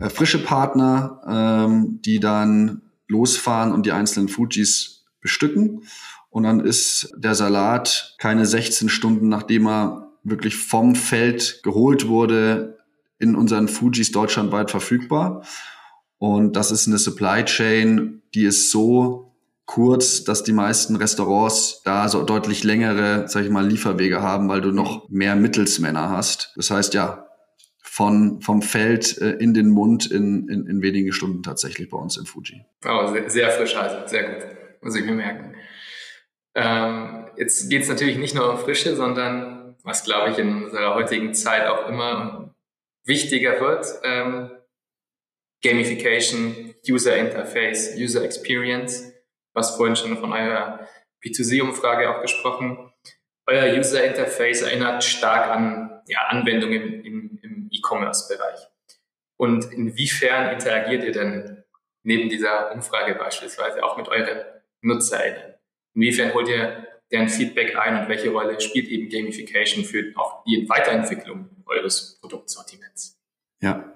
äh, 0.00 0.08
frische 0.08 0.42
Partner, 0.42 1.20
ähm, 1.28 2.00
die 2.04 2.18
dann 2.18 2.82
losfahren 3.06 3.72
und 3.72 3.86
die 3.86 3.92
einzelnen 3.92 4.28
Fujis 4.28 5.04
bestücken. 5.20 5.84
Und 6.30 6.44
dann 6.44 6.60
ist 6.60 7.12
der 7.16 7.34
Salat 7.34 8.16
keine 8.18 8.46
16 8.46 8.88
Stunden, 8.88 9.28
nachdem 9.28 9.68
er 9.68 10.08
wirklich 10.24 10.56
vom 10.56 10.94
Feld 10.94 11.60
geholt 11.62 12.08
wurde, 12.08 12.78
in 13.18 13.36
unseren 13.36 13.68
Fujis 13.68 14.12
deutschlandweit 14.12 14.70
verfügbar. 14.70 15.44
Und 16.20 16.54
das 16.54 16.70
ist 16.70 16.86
eine 16.86 16.98
Supply 16.98 17.46
Chain, 17.46 18.20
die 18.34 18.44
ist 18.44 18.70
so 18.70 19.32
kurz, 19.64 20.22
dass 20.22 20.44
die 20.44 20.52
meisten 20.52 20.96
Restaurants 20.96 21.80
da 21.82 22.08
so 22.10 22.24
deutlich 22.24 22.62
längere, 22.62 23.26
sag 23.26 23.44
ich 23.44 23.50
mal, 23.50 23.66
Lieferwege 23.66 24.20
haben, 24.20 24.50
weil 24.50 24.60
du 24.60 24.70
noch 24.70 25.08
mehr 25.08 25.34
Mittelsmänner 25.34 26.10
hast. 26.10 26.52
Das 26.56 26.70
heißt 26.70 26.92
ja, 26.92 27.26
von, 27.80 28.42
vom 28.42 28.60
Feld 28.60 29.16
äh, 29.16 29.30
in 29.30 29.54
den 29.54 29.70
Mund 29.70 30.10
in, 30.10 30.46
in, 30.50 30.66
in 30.66 30.82
wenigen 30.82 31.12
Stunden 31.12 31.42
tatsächlich 31.42 31.88
bei 31.88 31.96
uns 31.96 32.18
in 32.18 32.26
Fuji. 32.26 32.66
Oh, 32.86 33.06
sehr, 33.06 33.30
sehr 33.30 33.50
frisch 33.52 33.74
also, 33.74 34.06
sehr 34.06 34.24
gut. 34.24 34.44
Muss 34.82 34.96
ich 34.96 35.04
mir 35.06 35.12
merken. 35.12 35.54
Ähm, 36.54 37.28
jetzt 37.38 37.70
geht 37.70 37.82
es 37.82 37.88
natürlich 37.88 38.18
nicht 38.18 38.34
nur 38.34 38.50
um 38.50 38.58
Frische, 38.58 38.94
sondern 38.94 39.76
was, 39.84 40.04
glaube 40.04 40.32
ich, 40.32 40.38
in 40.38 40.64
unserer 40.64 40.94
heutigen 40.94 41.32
Zeit 41.32 41.66
auch 41.66 41.88
immer 41.88 42.54
wichtiger 43.06 43.58
wird, 43.58 43.86
ähm, 44.04 44.50
Gamification, 45.62 46.74
User 46.88 47.16
Interface, 47.16 47.94
User 47.96 48.24
Experience, 48.24 49.12
was 49.52 49.76
vorhin 49.76 49.96
schon 49.96 50.16
von 50.18 50.32
eurer 50.32 50.88
P2C-Umfrage 51.22 52.10
auch 52.10 52.22
gesprochen. 52.22 52.92
Euer 53.46 53.76
User 53.76 54.04
Interface 54.04 54.62
erinnert 54.62 55.04
stark 55.04 55.50
an 55.50 56.02
ja, 56.06 56.20
Anwendungen 56.28 57.04
im, 57.04 57.38
im 57.42 57.68
E-Commerce-Bereich. 57.70 58.60
Und 59.36 59.72
inwiefern 59.72 60.52
interagiert 60.52 61.04
ihr 61.04 61.12
denn 61.12 61.64
neben 62.02 62.28
dieser 62.28 62.72
Umfrage 62.72 63.14
beispielsweise 63.14 63.82
auch 63.82 63.96
mit 63.96 64.08
euren 64.08 64.44
NutzerInnen? 64.82 65.54
Inwiefern 65.94 66.32
holt 66.34 66.48
ihr 66.48 66.86
deren 67.10 67.28
Feedback 67.28 67.76
ein 67.76 68.00
und 68.00 68.08
welche 68.08 68.30
Rolle 68.30 68.60
spielt 68.60 68.88
eben 68.88 69.08
Gamification 69.08 69.84
für 69.84 70.12
auch 70.16 70.44
die 70.44 70.68
Weiterentwicklung 70.68 71.50
eures 71.66 72.18
Produktsortiments? 72.20 73.19
Ja, 73.60 73.92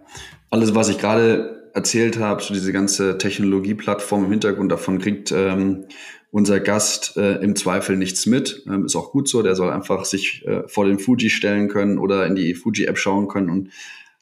alles, 0.51 0.75
was 0.75 0.89
ich 0.89 0.99
gerade 0.99 1.71
erzählt 1.75 2.19
habe, 2.19 2.43
so 2.43 2.55
diese 2.55 2.73
ganze 2.73 3.19
Technologieplattform 3.19 4.25
im 4.25 4.31
Hintergrund, 4.31 4.71
davon 4.71 4.99
kriegt 4.99 5.33
ähm, 5.33 5.87
unser 6.31 6.61
Gast 6.61 7.17
äh, 7.17 7.37
im 7.37 7.57
Zweifel 7.57 7.97
nichts 7.97 8.27
mit. 8.27 8.65
Ähm, 8.67 8.85
ist 8.85 8.97
auch 8.97 9.11
gut 9.11 9.29
so, 9.29 9.43
der 9.43 9.57
soll 9.57 9.71
einfach 9.71 10.05
sich 10.05 10.45
äh, 10.47 10.67
vor 10.69 10.85
den 10.85 10.99
Fuji 10.99 11.31
stellen 11.31 11.69
können 11.69 11.99
oder 11.99 12.27
in 12.27 12.35
die 12.35 12.55
Fuji-App 12.55 12.99
schauen 12.99 13.29
können 13.29 13.51
und 13.51 13.71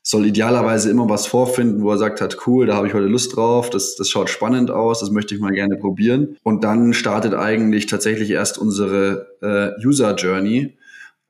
soll 0.03 0.27
idealerweise 0.27 0.91
immer 0.91 1.09
was 1.09 1.27
vorfinden, 1.27 1.83
wo 1.83 1.91
er 1.91 1.99
sagt 1.99 2.21
hat, 2.21 2.47
cool, 2.47 2.67
da 2.67 2.75
habe 2.75 2.89
ich 2.89 2.95
heute 2.95 3.07
Lust 3.07 3.37
drauf, 3.37 3.71
das, 3.71 3.95
das 3.97 4.09
schaut 4.09 4.31
spannend 4.31 4.71
aus, 4.71 5.01
das 5.01 5.11
möchte 5.11 5.35
ich 5.35 5.41
mal 5.41 5.53
gerne 5.53 5.77
probieren. 5.77 6.37
Und 6.43 6.65
dann 6.65 6.93
startet 6.93 7.35
eigentlich 7.35 7.87
tatsächlich 7.87 8.31
erst 8.31 8.59
unsere 8.59 9.29
äh, 9.41 9.87
User 9.87 10.15
Journey, 10.17 10.77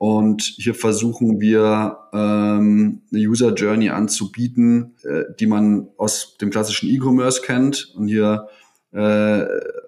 und 0.02 0.42
hier 0.42 0.74
versuchen 0.74 1.40
wir 1.40 1.96
ähm, 2.12 3.02
eine 3.12 3.20
User 3.20 3.54
Journey 3.54 3.90
anzubieten, 3.90 4.96
äh, 5.04 5.22
die 5.38 5.46
man 5.46 5.90
aus 5.96 6.36
dem 6.38 6.50
klassischen 6.50 6.90
E-Commerce 6.90 7.40
kennt. 7.40 7.92
Und 7.94 8.08
hier 8.08 8.48
äh, 8.90 9.44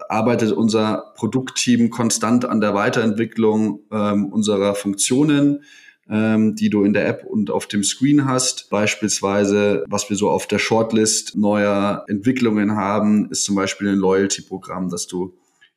arbeitet 0.09 0.53
unser 0.53 1.14
Produktteam 1.16 1.90
konstant 1.90 2.44
an 2.44 2.61
der 2.61 2.74
Weiterentwicklung 2.74 3.81
ähm, 3.90 4.27
unserer 4.27 4.77
Funktionen, 4.77 5.64
ähm, 6.09 6.55
die 6.55 6.70
du 6.70 6.85
in 6.85 6.92
der 6.92 7.09
App 7.09 7.24
und 7.24 7.50
auf 7.50 7.66
dem 7.66 7.83
Screen 7.83 8.24
hast. 8.24 8.70
Beispielsweise, 8.70 9.83
was 9.88 10.09
wir 10.11 10.16
so 10.16 10.31
auf 10.31 10.46
der 10.46 10.61
Shortlist 10.61 11.37
neuer 11.37 12.05
Entwicklungen 12.07 12.77
haben, 12.77 13.29
ist 13.33 13.42
zum 13.42 13.57
Beispiel 13.57 13.88
ein 13.88 13.98
Loyalty-Programm, 13.98 14.90
dass 14.90 15.09
du 15.09 15.35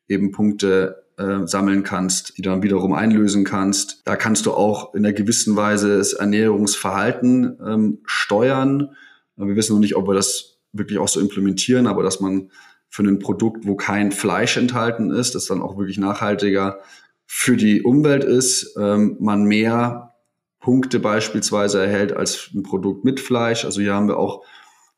eben 0.07 0.29
Punkte 0.29 1.06
äh, 1.17 1.45
sammeln 1.45 1.83
kannst, 1.83 2.37
die 2.37 2.41
dann 2.41 2.63
wiederum 2.63 2.93
einlösen 2.93 3.43
kannst. 3.43 4.01
Da 4.05 4.15
kannst 4.15 4.45
du 4.45 4.53
auch 4.53 4.93
in 4.93 5.05
einer 5.05 5.13
gewissen 5.13 5.55
Weise 5.55 5.97
das 5.97 6.13
Ernährungsverhalten 6.13 7.57
ähm, 7.65 7.99
steuern. 8.05 8.95
Wir 9.35 9.55
wissen 9.55 9.73
noch 9.73 9.79
nicht, 9.79 9.95
ob 9.95 10.07
wir 10.07 10.13
das 10.13 10.59
wirklich 10.73 10.99
auch 10.99 11.07
so 11.07 11.19
implementieren, 11.19 11.87
aber 11.87 12.03
dass 12.03 12.19
man 12.19 12.51
für 12.89 13.03
ein 13.03 13.19
Produkt, 13.19 13.65
wo 13.65 13.75
kein 13.75 14.11
Fleisch 14.11 14.57
enthalten 14.57 15.11
ist, 15.11 15.35
das 15.35 15.45
dann 15.45 15.61
auch 15.61 15.77
wirklich 15.77 15.97
nachhaltiger 15.97 16.79
für 17.25 17.57
die 17.57 17.81
Umwelt 17.81 18.23
ist, 18.23 18.75
ähm, 18.79 19.17
man 19.19 19.43
mehr 19.43 20.15
Punkte 20.59 20.99
beispielsweise 20.99 21.81
erhält 21.81 22.13
als 22.13 22.49
ein 22.53 22.63
Produkt 22.63 23.05
mit 23.05 23.19
Fleisch. 23.19 23.65
Also 23.65 23.81
hier 23.81 23.93
haben 23.93 24.07
wir 24.07 24.17
auch 24.17 24.43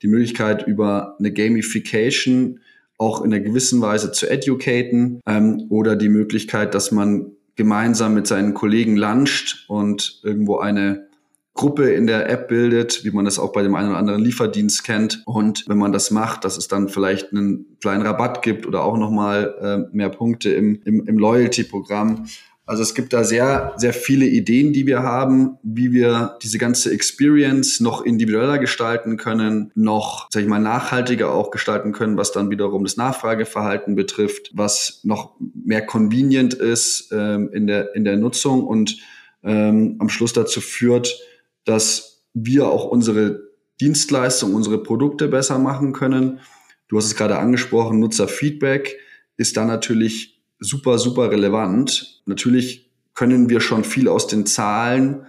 die 0.01 0.07
Möglichkeit 0.07 0.65
über 0.67 1.15
eine 1.19 1.33
Gamification 1.33 2.59
auch 2.99 3.21
in 3.21 3.33
einer 3.33 3.43
gewissen 3.43 3.81
Weise 3.81 4.11
zu 4.11 4.29
educaten 4.29 5.21
ähm, 5.25 5.65
oder 5.69 5.95
die 5.95 6.09
Möglichkeit, 6.09 6.75
dass 6.75 6.91
man 6.91 7.31
gemeinsam 7.55 8.13
mit 8.13 8.27
seinen 8.27 8.53
Kollegen 8.53 8.95
luncht 8.95 9.65
und 9.67 10.21
irgendwo 10.23 10.59
eine 10.59 11.07
Gruppe 11.53 11.91
in 11.91 12.07
der 12.07 12.29
App 12.29 12.47
bildet, 12.47 13.03
wie 13.03 13.11
man 13.11 13.25
das 13.25 13.37
auch 13.37 13.51
bei 13.51 13.63
dem 13.63 13.75
einen 13.75 13.89
oder 13.89 13.97
anderen 13.97 14.23
Lieferdienst 14.23 14.85
kennt. 14.85 15.23
Und 15.25 15.65
wenn 15.67 15.77
man 15.77 15.91
das 15.91 16.09
macht, 16.09 16.45
dass 16.45 16.57
es 16.57 16.69
dann 16.69 16.87
vielleicht 16.87 17.33
einen 17.33 17.77
kleinen 17.81 18.05
Rabatt 18.05 18.41
gibt 18.43 18.65
oder 18.65 18.83
auch 18.83 18.97
nochmal 18.97 19.55
äh, 19.91 19.95
mehr 19.95 20.09
Punkte 20.09 20.51
im, 20.51 20.81
im, 20.85 21.05
im 21.05 21.17
Loyalty-Programm. 21.17 22.27
Also 22.69 22.83
es 22.83 22.93
gibt 22.93 23.13
da 23.13 23.23
sehr, 23.23 23.73
sehr 23.77 23.93
viele 23.93 24.27
Ideen, 24.27 24.73
die 24.73 24.85
wir 24.85 25.01
haben, 25.01 25.57
wie 25.63 25.91
wir 25.91 26.37
diese 26.43 26.59
ganze 26.59 26.91
Experience 26.91 27.79
noch 27.79 28.03
individueller 28.03 28.59
gestalten 28.59 29.17
können, 29.17 29.71
noch, 29.73 30.27
sag 30.29 30.43
ich 30.43 30.47
mal, 30.47 30.59
nachhaltiger 30.59 31.33
auch 31.33 31.49
gestalten 31.49 31.93
können, 31.93 32.15
was 32.15 32.31
dann 32.31 32.51
wiederum 32.51 32.83
das 32.83 32.95
Nachfrageverhalten 32.95 33.95
betrifft, 33.95 34.51
was 34.53 34.99
noch 35.01 35.35
mehr 35.39 35.83
convenient 35.83 36.53
ist 36.53 37.11
ähm, 37.11 37.49
in, 37.51 37.65
der, 37.65 37.95
in 37.95 38.03
der 38.03 38.17
Nutzung 38.17 38.67
und 38.67 38.97
ähm, 39.43 39.95
am 39.97 40.09
Schluss 40.09 40.33
dazu 40.33 40.61
führt, 40.61 41.19
dass 41.65 42.21
wir 42.35 42.67
auch 42.67 42.85
unsere 42.85 43.49
Dienstleistung, 43.81 44.53
unsere 44.53 44.83
Produkte 44.83 45.27
besser 45.27 45.57
machen 45.57 45.91
können. 45.91 46.39
Du 46.87 46.97
hast 46.97 47.05
es 47.05 47.15
gerade 47.15 47.39
angesprochen, 47.39 47.99
Nutzerfeedback 47.99 48.95
ist 49.37 49.57
da 49.57 49.65
natürlich 49.65 50.38
super, 50.59 50.97
super 50.97 51.31
relevant. 51.31 52.21
Natürlich 52.25 52.91
können 53.13 53.49
wir 53.49 53.61
schon 53.61 53.83
viel 53.83 54.07
aus 54.07 54.27
den 54.27 54.45
Zahlen, 54.45 55.25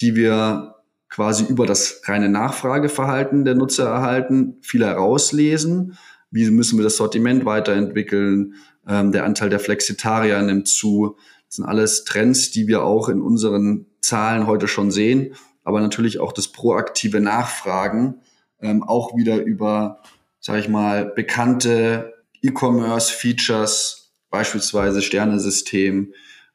die 0.00 0.14
wir 0.14 0.76
quasi 1.08 1.44
über 1.44 1.66
das 1.66 2.02
reine 2.04 2.28
Nachfrageverhalten 2.28 3.44
der 3.44 3.54
Nutzer 3.54 3.88
erhalten, 3.88 4.56
viel 4.62 4.84
herauslesen. 4.84 5.96
Wie 6.30 6.50
müssen 6.50 6.78
wir 6.78 6.82
das 6.84 6.96
Sortiment 6.96 7.44
weiterentwickeln? 7.44 8.54
Ähm, 8.86 9.12
der 9.12 9.24
Anteil 9.24 9.48
der 9.48 9.60
Flexitarier 9.60 10.42
nimmt 10.42 10.68
zu. 10.68 11.16
Das 11.46 11.56
sind 11.56 11.64
alles 11.64 12.04
Trends, 12.04 12.50
die 12.50 12.66
wir 12.66 12.82
auch 12.82 13.08
in 13.08 13.20
unseren 13.20 13.86
Zahlen 14.00 14.46
heute 14.46 14.66
schon 14.66 14.90
sehen. 14.90 15.34
Aber 15.62 15.80
natürlich 15.80 16.18
auch 16.18 16.32
das 16.32 16.48
proaktive 16.48 17.20
Nachfragen, 17.20 18.16
ähm, 18.60 18.82
auch 18.82 19.16
wieder 19.16 19.42
über 19.42 20.02
sage 20.44 20.58
ich 20.58 20.68
mal, 20.68 21.06
bekannte 21.06 22.12
E-Commerce-Features, 22.42 24.03
beispielsweise 24.34 25.00
Sternesystem 25.00 26.12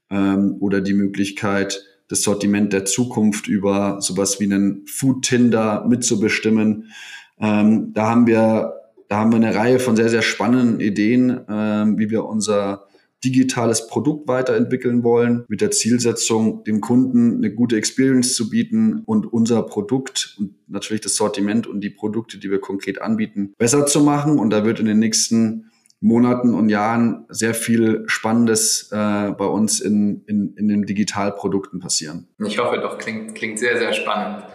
ähm, 0.10 0.58
oder 0.60 0.82
die 0.82 0.94
Möglichkeit, 0.94 1.82
das 2.10 2.24
Sortiment 2.24 2.74
der 2.74 2.84
Zukunft 2.84 3.48
über 3.48 4.02
sowas 4.02 4.42
wie 4.42 4.52
einen 4.52 4.86
Food 4.86 5.24
Tinder 5.24 5.86
mitzubestimmen. 5.88 6.92
Ähm, 7.40 7.94
da 7.94 8.10
haben 8.10 8.28
wir 8.28 8.74
da 9.08 9.20
haben 9.20 9.32
wir 9.32 9.38
eine 9.38 9.56
Reihe 9.56 9.80
von 9.80 9.96
sehr 9.96 10.10
sehr 10.10 10.22
spannenden 10.22 10.82
Ideen, 10.82 11.40
ähm, 11.48 11.98
wie 11.98 12.10
wir 12.10 12.26
unser 12.26 12.86
digitales 13.24 13.88
Produkt 13.88 14.28
weiterentwickeln 14.28 15.02
wollen, 15.04 15.46
mit 15.48 15.62
der 15.62 15.72
Zielsetzung, 15.72 16.66
dem 16.66 16.82
Kunden 16.82 17.38
eine 17.38 17.54
gute 17.54 17.78
Experience 17.78 18.36
zu 18.36 18.50
bieten 18.50 19.04
und 19.06 19.26
unser 19.32 19.64
Produkt 19.64 20.36
und 20.38 20.54
natürlich 20.68 21.02
das 21.02 21.16
Sortiment 21.16 21.66
und 21.66 21.80
die 21.80 21.90
Produkte, 21.90 22.40
die 22.40 22.52
wir 22.52 22.60
konkret 22.60 23.02
anbieten, 23.02 23.54
besser 23.58 23.86
zu 23.86 24.02
machen. 24.02 24.38
Und 24.38 24.50
da 24.50 24.66
wird 24.66 24.82
in 24.82 24.86
den 24.86 25.00
nächsten 25.00 25.70
Monaten 26.02 26.54
und 26.54 26.70
Jahren 26.70 27.26
sehr 27.30 27.54
viel 27.54 28.04
Spannendes 28.08 28.90
äh, 28.92 29.32
bei 29.32 29.46
uns 29.46 29.82
in, 29.82 30.24
in, 30.26 30.56
in 30.56 30.68
den 30.68 30.86
Digitalprodukten 30.86 31.80
passieren. 31.80 32.30
Ich 32.46 32.58
hoffe 32.58 32.80
doch, 32.80 32.98
klingt, 32.98 33.36
klingt 33.36 33.60
sehr, 33.60 33.78
sehr 33.78 33.94
spannend. 33.94 34.46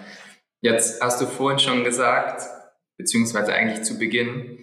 Jetzt 0.60 1.02
hast 1.02 1.20
du 1.20 1.26
vorhin 1.26 1.58
schon 1.58 1.84
gesagt, 1.84 2.42
beziehungsweise 2.96 3.52
eigentlich 3.52 3.82
zu 3.82 3.98
Beginn, 3.98 4.58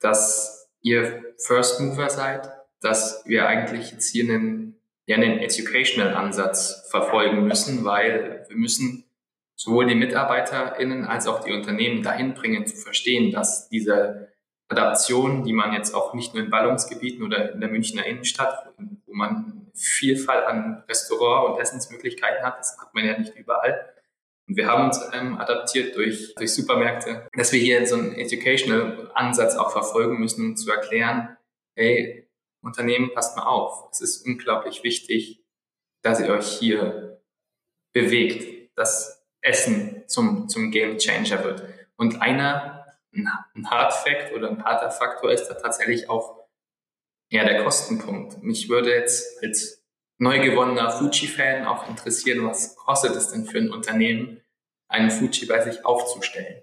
dass 0.00 0.68
ihr 0.82 1.22
First 1.38 1.80
Mover 1.80 2.10
seid 2.10 2.50
dass 2.80 3.22
wir 3.26 3.46
eigentlich 3.46 3.92
jetzt 3.92 4.10
hier 4.10 4.24
einen, 4.24 4.76
ja, 5.06 5.16
einen 5.16 5.38
Educational-Ansatz 5.38 6.88
verfolgen 6.90 7.46
müssen, 7.46 7.84
weil 7.84 8.44
wir 8.48 8.56
müssen 8.56 9.04
sowohl 9.56 9.86
die 9.86 9.96
MitarbeiterInnen 9.96 11.04
als 11.04 11.26
auch 11.26 11.42
die 11.42 11.52
Unternehmen 11.52 12.02
dahin 12.02 12.34
bringen, 12.34 12.66
zu 12.66 12.76
verstehen, 12.76 13.32
dass 13.32 13.68
diese 13.68 14.27
Adaption, 14.68 15.44
die 15.44 15.52
man 15.52 15.72
jetzt 15.72 15.94
auch 15.94 16.14
nicht 16.14 16.34
nur 16.34 16.44
in 16.44 16.50
Ballungsgebieten 16.50 17.24
oder 17.24 17.52
in 17.52 17.60
der 17.60 17.70
Münchner 17.70 18.04
Innenstadt, 18.04 18.70
wo 19.06 19.14
man 19.14 19.66
Vielfalt 19.74 20.46
an 20.46 20.82
Restaurant- 20.88 21.54
und 21.54 21.60
Essensmöglichkeiten 21.60 22.44
hat, 22.44 22.58
das 22.58 22.78
hat 22.78 22.94
man 22.94 23.06
ja 23.06 23.18
nicht 23.18 23.34
überall. 23.36 23.94
Und 24.46 24.56
wir 24.56 24.66
haben 24.66 24.86
uns 24.86 25.00
ähm, 25.12 25.38
adaptiert 25.38 25.94
durch, 25.96 26.34
durch 26.34 26.54
Supermärkte, 26.54 27.28
dass 27.34 27.52
wir 27.52 27.60
hier 27.60 27.86
so 27.86 27.96
einen 27.96 28.14
Educational-Ansatz 28.14 29.56
auch 29.56 29.70
verfolgen 29.70 30.18
müssen, 30.18 30.44
um 30.44 30.56
zu 30.56 30.70
erklären, 30.70 31.36
hey, 31.76 32.26
Unternehmen, 32.62 33.12
passt 33.12 33.36
mal 33.36 33.44
auf. 33.44 33.88
Es 33.92 34.00
ist 34.00 34.26
unglaublich 34.26 34.82
wichtig, 34.82 35.44
dass 36.02 36.20
ihr 36.20 36.30
euch 36.30 36.48
hier 36.48 37.20
bewegt, 37.92 38.76
dass 38.76 39.24
Essen 39.40 40.04
zum, 40.06 40.48
zum 40.48 40.70
Game 40.70 40.98
Changer 40.98 41.44
wird. 41.44 41.62
Und 41.96 42.20
einer, 42.22 42.77
ein 43.26 43.70
Hard 43.70 43.92
Fact 43.92 44.32
oder 44.34 44.50
ein 44.50 44.62
harter 44.64 44.90
Faktor 44.90 45.32
ist 45.32 45.46
da 45.48 45.54
tatsächlich 45.54 46.08
auch 46.08 46.46
ja, 47.30 47.44
der 47.44 47.64
Kostenpunkt. 47.64 48.42
Mich 48.42 48.68
würde 48.68 48.90
jetzt 48.90 49.42
als 49.42 49.82
neu 50.18 50.40
gewonnener 50.40 50.90
Fuji-Fan 50.90 51.66
auch 51.66 51.88
interessieren, 51.88 52.46
was 52.46 52.76
kostet 52.76 53.16
es 53.16 53.30
denn 53.30 53.44
für 53.44 53.58
ein 53.58 53.70
Unternehmen, 53.70 54.40
einen 54.88 55.10
Fuji 55.10 55.46
bei 55.46 55.62
sich 55.62 55.84
aufzustellen? 55.84 56.62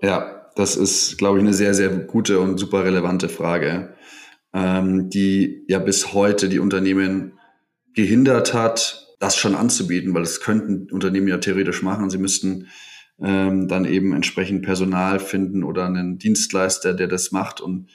Ja, 0.00 0.50
das 0.56 0.76
ist, 0.76 1.18
glaube 1.18 1.38
ich, 1.38 1.44
eine 1.44 1.54
sehr, 1.54 1.74
sehr 1.74 1.90
gute 1.90 2.40
und 2.40 2.58
super 2.58 2.84
relevante 2.84 3.28
Frage 3.28 3.94
ähm, 4.52 5.08
die 5.10 5.64
ja 5.68 5.78
bis 5.78 6.12
heute 6.12 6.48
die 6.48 6.58
Unternehmen 6.58 7.38
gehindert 7.94 8.54
hat, 8.54 9.16
das 9.18 9.36
schon 9.36 9.54
anzubieten, 9.54 10.14
weil 10.14 10.22
das 10.22 10.40
könnten 10.40 10.90
Unternehmen 10.90 11.28
ja 11.28 11.38
theoretisch 11.38 11.82
machen. 11.82 12.10
Sie 12.10 12.18
müssten 12.18 12.68
ähm, 13.22 13.68
dann 13.68 13.84
eben 13.84 14.12
entsprechend 14.12 14.62
Personal 14.62 15.18
finden 15.18 15.62
oder 15.64 15.86
einen 15.86 16.18
Dienstleister, 16.18 16.94
der 16.94 17.06
das 17.06 17.32
macht 17.32 17.60
und 17.60 17.88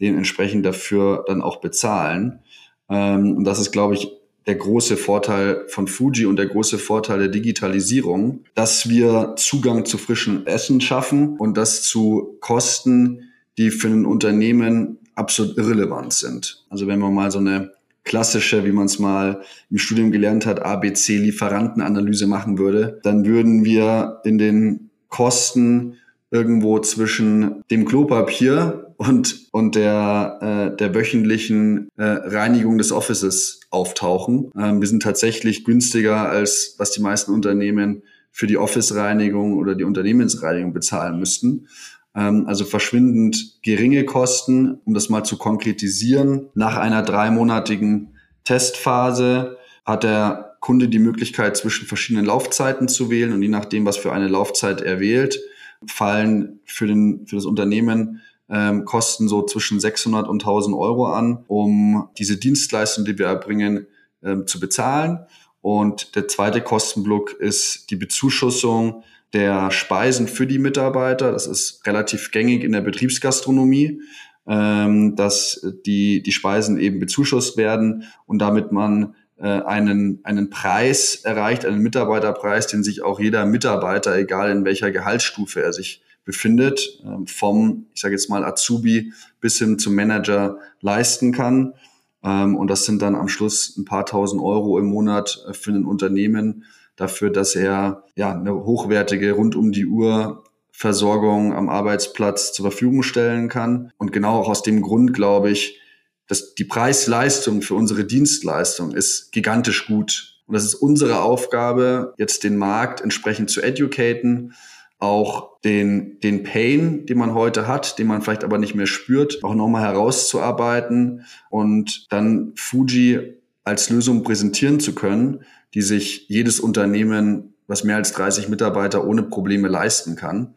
den 0.00 0.16
entsprechend 0.16 0.66
dafür 0.66 1.24
dann 1.26 1.42
auch 1.42 1.60
bezahlen. 1.60 2.40
Ähm, 2.88 3.36
und 3.36 3.44
das 3.44 3.58
ist, 3.58 3.72
glaube 3.72 3.94
ich, 3.94 4.08
der 4.46 4.54
große 4.54 4.96
Vorteil 4.96 5.64
von 5.68 5.88
Fuji 5.88 6.26
und 6.26 6.36
der 6.36 6.46
große 6.46 6.78
Vorteil 6.78 7.18
der 7.18 7.28
Digitalisierung, 7.28 8.44
dass 8.54 8.88
wir 8.88 9.34
Zugang 9.36 9.84
zu 9.84 9.98
frischem 9.98 10.46
Essen 10.46 10.80
schaffen 10.80 11.36
und 11.36 11.56
das 11.56 11.82
zu 11.82 12.36
Kosten, 12.40 13.32
die 13.58 13.70
für 13.70 13.88
ein 13.88 14.06
Unternehmen 14.06 14.98
absolut 15.16 15.56
irrelevant 15.58 16.12
sind. 16.12 16.64
Also 16.68 16.86
wenn 16.86 17.00
man 17.00 17.14
mal 17.14 17.30
so 17.30 17.38
eine 17.38 17.72
klassische, 18.06 18.64
wie 18.64 18.72
man 18.72 18.86
es 18.86 18.98
mal 18.98 19.42
im 19.70 19.76
Studium 19.76 20.10
gelernt 20.10 20.46
hat, 20.46 20.64
ABC-Lieferantenanalyse 20.64 22.26
machen 22.26 22.56
würde, 22.56 23.00
dann 23.02 23.26
würden 23.26 23.64
wir 23.64 24.20
in 24.24 24.38
den 24.38 24.90
Kosten 25.08 25.98
irgendwo 26.30 26.78
zwischen 26.78 27.62
dem 27.70 27.84
Klopapier 27.84 28.94
und, 28.96 29.48
und 29.52 29.74
der, 29.74 30.38
äh, 30.72 30.76
der 30.76 30.94
wöchentlichen 30.94 31.88
äh, 31.96 32.04
Reinigung 32.04 32.78
des 32.78 32.92
Offices 32.92 33.60
auftauchen. 33.70 34.50
Ähm, 34.58 34.80
wir 34.80 34.88
sind 34.88 35.02
tatsächlich 35.02 35.64
günstiger, 35.64 36.28
als 36.28 36.76
was 36.78 36.92
die 36.92 37.02
meisten 37.02 37.32
Unternehmen 37.32 38.02
für 38.30 38.46
die 38.46 38.58
Office-Reinigung 38.58 39.56
oder 39.56 39.74
die 39.74 39.84
Unternehmensreinigung 39.84 40.72
bezahlen 40.72 41.18
müssten. 41.18 41.68
Ähm, 42.16 42.46
also 42.48 42.64
verschwindend 42.64 43.58
geringe 43.62 44.04
Kosten, 44.04 44.80
um 44.84 44.94
das 44.94 45.08
mal 45.08 45.22
zu 45.22 45.36
konkretisieren. 45.36 46.48
Nach 46.54 46.76
einer 46.76 47.02
dreimonatigen 47.02 48.16
Testphase 48.44 49.58
hat 49.84 50.02
der 50.02 50.56
Kunde 50.60 50.88
die 50.88 50.98
Möglichkeit, 50.98 51.56
zwischen 51.56 51.86
verschiedenen 51.86 52.26
Laufzeiten 52.26 52.88
zu 52.88 53.10
wählen 53.10 53.32
und 53.32 53.42
je 53.42 53.48
nachdem, 53.48 53.84
was 53.84 53.98
für 53.98 54.12
eine 54.12 54.26
Laufzeit 54.26 54.80
er 54.80 54.98
wählt, 54.98 55.38
fallen 55.86 56.60
für, 56.64 56.86
den, 56.86 57.26
für 57.26 57.36
das 57.36 57.44
Unternehmen 57.44 58.22
ähm, 58.48 58.84
Kosten 58.84 59.28
so 59.28 59.42
zwischen 59.42 59.78
600 59.78 60.26
und 60.26 60.42
1000 60.42 60.74
Euro 60.76 61.06
an, 61.06 61.44
um 61.48 62.08
diese 62.18 62.36
Dienstleistung, 62.36 63.04
die 63.04 63.18
wir 63.18 63.26
erbringen, 63.26 63.86
ähm, 64.22 64.46
zu 64.46 64.58
bezahlen. 64.58 65.20
Und 65.60 66.14
der 66.14 66.28
zweite 66.28 66.60
Kostenblock 66.60 67.32
ist 67.34 67.90
die 67.90 67.96
Bezuschussung 67.96 69.02
der 69.32 69.70
Speisen 69.70 70.28
für 70.28 70.46
die 70.46 70.58
Mitarbeiter. 70.58 71.32
Das 71.32 71.46
ist 71.46 71.86
relativ 71.86 72.30
gängig 72.30 72.64
in 72.64 72.72
der 72.72 72.80
Betriebsgastronomie, 72.80 74.00
ähm, 74.46 75.16
dass 75.16 75.66
die, 75.84 76.22
die 76.22 76.32
Speisen 76.32 76.78
eben 76.78 77.00
bezuschusst 77.00 77.56
werden 77.56 78.04
und 78.26 78.38
damit 78.38 78.72
man 78.72 79.14
äh, 79.38 79.46
einen, 79.46 80.20
einen 80.22 80.50
Preis 80.50 81.16
erreicht, 81.16 81.66
einen 81.66 81.82
Mitarbeiterpreis, 81.82 82.68
den 82.68 82.82
sich 82.82 83.02
auch 83.02 83.20
jeder 83.20 83.44
Mitarbeiter, 83.44 84.16
egal 84.16 84.50
in 84.50 84.64
welcher 84.64 84.90
Gehaltsstufe 84.90 85.62
er 85.62 85.72
sich 85.72 86.02
befindet, 86.24 87.00
äh, 87.04 87.26
vom, 87.26 87.86
ich 87.94 88.00
sage 88.00 88.14
jetzt 88.14 88.30
mal, 88.30 88.44
Azubi 88.44 89.12
bis 89.40 89.58
hin 89.58 89.78
zum 89.78 89.94
Manager 89.94 90.58
leisten 90.80 91.32
kann. 91.32 91.74
Ähm, 92.22 92.56
und 92.56 92.68
das 92.68 92.84
sind 92.84 93.02
dann 93.02 93.14
am 93.14 93.28
Schluss 93.28 93.76
ein 93.76 93.84
paar 93.84 94.06
tausend 94.06 94.42
Euro 94.42 94.78
im 94.78 94.86
Monat 94.86 95.44
äh, 95.48 95.52
für 95.52 95.70
ein 95.70 95.84
Unternehmen, 95.84 96.64
dafür, 96.96 97.30
dass 97.30 97.54
er 97.54 98.04
ja 98.16 98.32
eine 98.32 98.54
hochwertige 98.54 99.32
rund 99.32 99.54
um 99.54 99.72
die 99.72 99.86
Uhr 99.86 100.42
Versorgung 100.72 101.54
am 101.54 101.70
Arbeitsplatz 101.70 102.52
zur 102.52 102.64
Verfügung 102.64 103.02
stellen 103.02 103.48
kann. 103.48 103.92
Und 103.96 104.12
genau 104.12 104.38
auch 104.38 104.48
aus 104.48 104.62
dem 104.62 104.82
Grund 104.82 105.14
glaube 105.14 105.50
ich, 105.50 105.80
dass 106.26 106.54
die 106.54 106.64
Preis-Leistung 106.64 107.62
für 107.62 107.74
unsere 107.74 108.04
Dienstleistung 108.04 108.92
ist 108.92 109.32
gigantisch 109.32 109.86
gut. 109.86 110.42
Und 110.46 110.54
das 110.54 110.64
ist 110.64 110.74
unsere 110.74 111.22
Aufgabe, 111.22 112.14
jetzt 112.18 112.44
den 112.44 112.56
Markt 112.56 113.00
entsprechend 113.00 113.48
zu 113.48 113.62
educaten, 113.62 114.52
auch 114.98 115.60
den, 115.60 116.20
den 116.20 116.42
Pain, 116.42 117.06
den 117.06 117.18
man 117.18 117.34
heute 117.34 117.66
hat, 117.66 117.98
den 117.98 118.06
man 118.06 118.22
vielleicht 118.22 118.44
aber 118.44 118.58
nicht 118.58 118.74
mehr 118.74 118.86
spürt, 118.86 119.44
auch 119.44 119.54
nochmal 119.54 119.82
herauszuarbeiten 119.82 121.24
und 121.50 122.06
dann 122.10 122.52
Fuji 122.56 123.40
als 123.64 123.90
Lösung 123.90 124.22
präsentieren 124.22 124.78
zu 124.78 124.94
können, 124.94 125.44
die 125.76 125.82
sich 125.82 126.26
jedes 126.30 126.58
Unternehmen, 126.58 127.54
was 127.66 127.84
mehr 127.84 127.96
als 127.96 128.12
30 128.12 128.48
Mitarbeiter 128.48 129.04
ohne 129.04 129.22
Probleme 129.22 129.68
leisten 129.68 130.16
kann. 130.16 130.54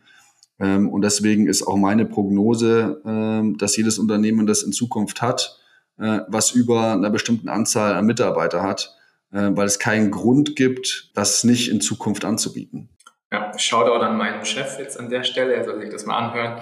Ähm, 0.62 0.88
und 0.88 1.01
deswegen 1.01 1.45
ist 1.45 1.62
auch 1.62 1.75
meine 1.75 2.05
Prognose, 2.05 3.01
ähm, 3.05 3.58
dass 3.58 3.75
jedes 3.75 3.99
Unternehmen, 3.99 4.47
das 4.47 4.63
in 4.63 4.71
Zukunft 4.71 5.21
hat, 5.21 5.60
äh, 5.99 6.21
was 6.29 6.51
über 6.51 6.93
einer 6.93 7.10
bestimmten 7.10 7.49
Anzahl 7.49 7.95
an 7.95 8.05
Mitarbeiter 8.05 8.63
hat, 8.63 8.95
äh, 9.34 9.49
weil 9.51 9.65
es 9.65 9.77
keinen 9.77 10.10
Grund 10.10 10.55
gibt, 10.55 11.12
das 11.15 11.43
nicht 11.43 11.69
in 11.69 11.82
Zukunft 11.82 12.23
anzubieten. 12.23 12.88
Ja, 13.29 13.51
Shoutout 13.58 14.01
an 14.01 14.17
meinen 14.17 14.45
Chef 14.45 14.79
jetzt 14.79 14.97
an 14.97 15.10
der 15.10 15.23
Stelle, 15.23 15.53
er 15.53 15.65
soll 15.65 15.82
sich 15.82 15.89
das 15.89 16.05
mal 16.05 16.17
anhören. 16.17 16.62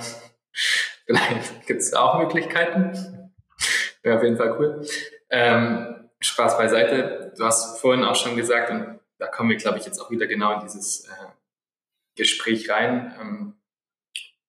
Vielleicht 1.05 1.67
gibt 1.67 1.81
es 1.81 1.93
auch 1.93 2.17
Möglichkeiten. 2.17 3.29
Wäre 4.01 4.17
auf 4.17 4.23
jeden 4.23 4.37
Fall 4.37 4.55
cool. 4.57 4.81
Ähm, 5.29 5.96
Spaß 6.21 6.57
beiseite. 6.57 7.33
Du 7.37 7.43
hast 7.43 7.79
vorhin 7.79 8.03
auch 8.03 8.15
schon 8.15 8.35
gesagt, 8.35 8.69
und 8.71 8.99
da 9.19 9.27
kommen 9.27 9.49
wir, 9.49 9.57
glaube 9.57 9.77
ich, 9.77 9.85
jetzt 9.85 9.99
auch 9.99 10.11
wieder 10.11 10.27
genau 10.27 10.53
in 10.53 10.61
dieses 10.61 11.05
äh, 11.05 11.27
Gespräch 12.15 12.69
rein. 12.69 13.15
Ähm, 13.19 13.53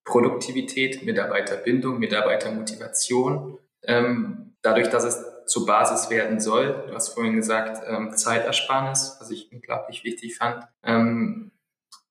Produktivität, 0.03 1.03
Mitarbeiterbindung, 1.03 1.99
Mitarbeitermotivation. 1.99 3.59
Ähm, 3.83 4.55
dadurch, 4.61 4.89
dass 4.89 5.03
es 5.03 5.23
zur 5.45 5.65
Basis 5.65 6.09
werden 6.09 6.39
soll, 6.39 6.85
du 6.87 6.93
hast 6.93 7.09
vorhin 7.09 7.35
gesagt, 7.35 7.83
ähm, 7.87 8.15
Zeitersparnis, 8.15 9.17
was 9.19 9.29
ich 9.29 9.51
unglaublich 9.51 10.03
wichtig 10.03 10.37
fand. 10.37 10.65
Ähm, 10.83 11.51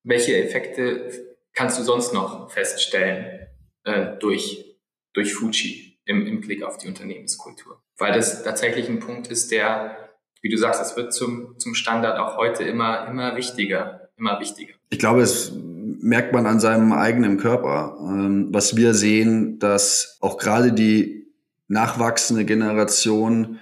welche 0.05 0.37
Effekte 0.37 1.37
kannst 1.55 1.79
du 1.79 1.83
sonst 1.83 2.15
noch 2.15 2.51
feststellen? 2.51 3.49
äh, 3.89 4.19
durch, 4.19 4.77
durch 5.15 5.35
Fuji 5.35 5.88
im, 6.09 6.27
im 6.27 6.41
Blick 6.41 6.63
auf 6.63 6.79
die 6.79 6.89
Unternehmenskultur. 6.89 7.81
Weil 7.99 8.15
das 8.15 8.43
tatsächlich 8.43 8.89
ein 8.89 8.99
Punkt 8.99 9.29
ist, 9.29 9.53
der, 9.53 9.97
wie 10.41 10.49
du 10.49 10.57
sagst, 10.57 10.81
es 10.81 10.97
wird 10.97 11.13
zum, 11.13 11.59
zum 11.59 11.75
Standard 11.75 12.19
auch 12.19 12.37
heute 12.37 12.65
immer, 12.65 13.07
immer 13.07 13.37
wichtiger, 13.37 14.09
immer 14.17 14.41
wichtiger. 14.41 14.75
Ich 14.89 14.99
glaube, 14.99 15.21
es 15.21 15.53
merkt 15.55 16.33
man 16.33 16.47
an 16.47 16.61
seinem 16.61 16.93
eigenen 16.93 17.37
Körper. 17.37 17.99
Ähm, 18.01 18.49
was 18.51 18.75
wir 18.75 18.95
sehen, 18.95 19.59
dass 19.59 20.17
auch 20.21 20.39
gerade 20.39 20.73
die 20.73 21.27
nachwachsende 21.69 22.47
Generation 22.47 23.61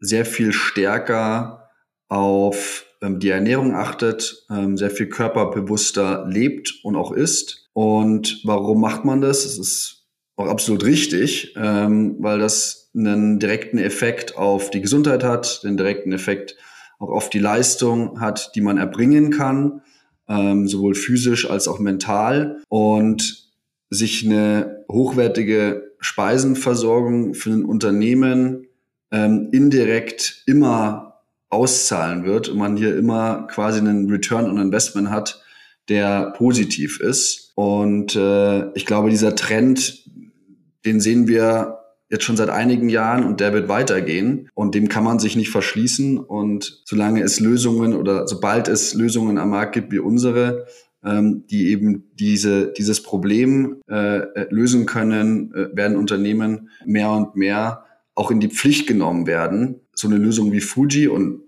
sehr 0.00 0.26
viel 0.26 0.52
stärker 0.52 1.70
auf 2.08 2.84
ähm, 3.00 3.20
die 3.20 3.30
Ernährung 3.30 3.74
achtet, 3.76 4.44
ähm, 4.50 4.76
sehr 4.76 4.90
viel 4.90 5.08
körperbewusster 5.08 6.26
lebt 6.26 6.80
und 6.82 6.96
auch 6.96 7.12
isst. 7.12 7.68
Und 7.72 8.40
warum 8.44 8.80
macht 8.80 9.04
man 9.04 9.20
das? 9.20 9.44
Es 9.44 9.58
ist 9.58 10.05
auch 10.36 10.48
absolut 10.48 10.84
richtig, 10.84 11.54
ähm, 11.56 12.16
weil 12.18 12.38
das 12.38 12.90
einen 12.94 13.38
direkten 13.38 13.78
Effekt 13.78 14.36
auf 14.36 14.70
die 14.70 14.80
Gesundheit 14.80 15.24
hat, 15.24 15.62
den 15.64 15.76
direkten 15.76 16.12
Effekt 16.12 16.56
auch 16.98 17.10
auf 17.10 17.30
die 17.30 17.38
Leistung 17.38 18.20
hat, 18.20 18.52
die 18.54 18.60
man 18.60 18.78
erbringen 18.78 19.30
kann, 19.30 19.82
ähm, 20.28 20.66
sowohl 20.68 20.94
physisch 20.94 21.48
als 21.48 21.68
auch 21.68 21.78
mental. 21.78 22.62
Und 22.68 23.46
sich 23.90 24.24
eine 24.24 24.84
hochwertige 24.90 25.92
Speisenversorgung 26.00 27.34
für 27.34 27.50
ein 27.50 27.64
Unternehmen 27.64 28.66
ähm, 29.10 29.48
indirekt 29.52 30.42
immer 30.46 31.22
auszahlen 31.48 32.24
wird 32.24 32.48
und 32.48 32.58
man 32.58 32.76
hier 32.76 32.96
immer 32.96 33.46
quasi 33.46 33.78
einen 33.78 34.10
Return 34.10 34.46
on 34.46 34.58
Investment 34.58 35.10
hat, 35.10 35.42
der 35.88 36.32
positiv 36.36 37.00
ist. 37.00 37.52
Und 37.54 38.16
äh, 38.16 38.72
ich 38.72 38.84
glaube, 38.84 39.10
dieser 39.10 39.36
Trend, 39.36 40.04
den 40.86 41.00
sehen 41.00 41.28
wir 41.28 41.78
jetzt 42.08 42.24
schon 42.24 42.36
seit 42.36 42.50
einigen 42.50 42.88
Jahren 42.88 43.24
und 43.24 43.40
der 43.40 43.52
wird 43.52 43.68
weitergehen 43.68 44.48
und 44.54 44.74
dem 44.74 44.88
kann 44.88 45.04
man 45.04 45.18
sich 45.18 45.34
nicht 45.36 45.50
verschließen 45.50 46.18
und 46.18 46.82
solange 46.84 47.22
es 47.22 47.40
Lösungen 47.40 47.94
oder 47.94 48.28
sobald 48.28 48.68
es 48.68 48.94
Lösungen 48.94 49.38
am 49.38 49.50
Markt 49.50 49.74
gibt 49.74 49.90
wie 49.90 49.98
unsere, 49.98 50.66
ähm, 51.04 51.44
die 51.50 51.70
eben 51.70 52.10
diese, 52.14 52.72
dieses 52.72 53.02
Problem 53.02 53.80
äh, 53.90 54.18
äh 54.18 54.46
lösen 54.50 54.86
können, 54.86 55.52
äh, 55.52 55.76
werden 55.76 55.96
Unternehmen 55.96 56.70
mehr 56.84 57.10
und 57.10 57.34
mehr 57.34 57.84
auch 58.14 58.30
in 58.30 58.40
die 58.40 58.48
Pflicht 58.48 58.86
genommen 58.86 59.26
werden. 59.26 59.80
So 59.92 60.06
eine 60.06 60.16
Lösung 60.16 60.52
wie 60.52 60.60
Fuji 60.60 61.08
und 61.08 61.40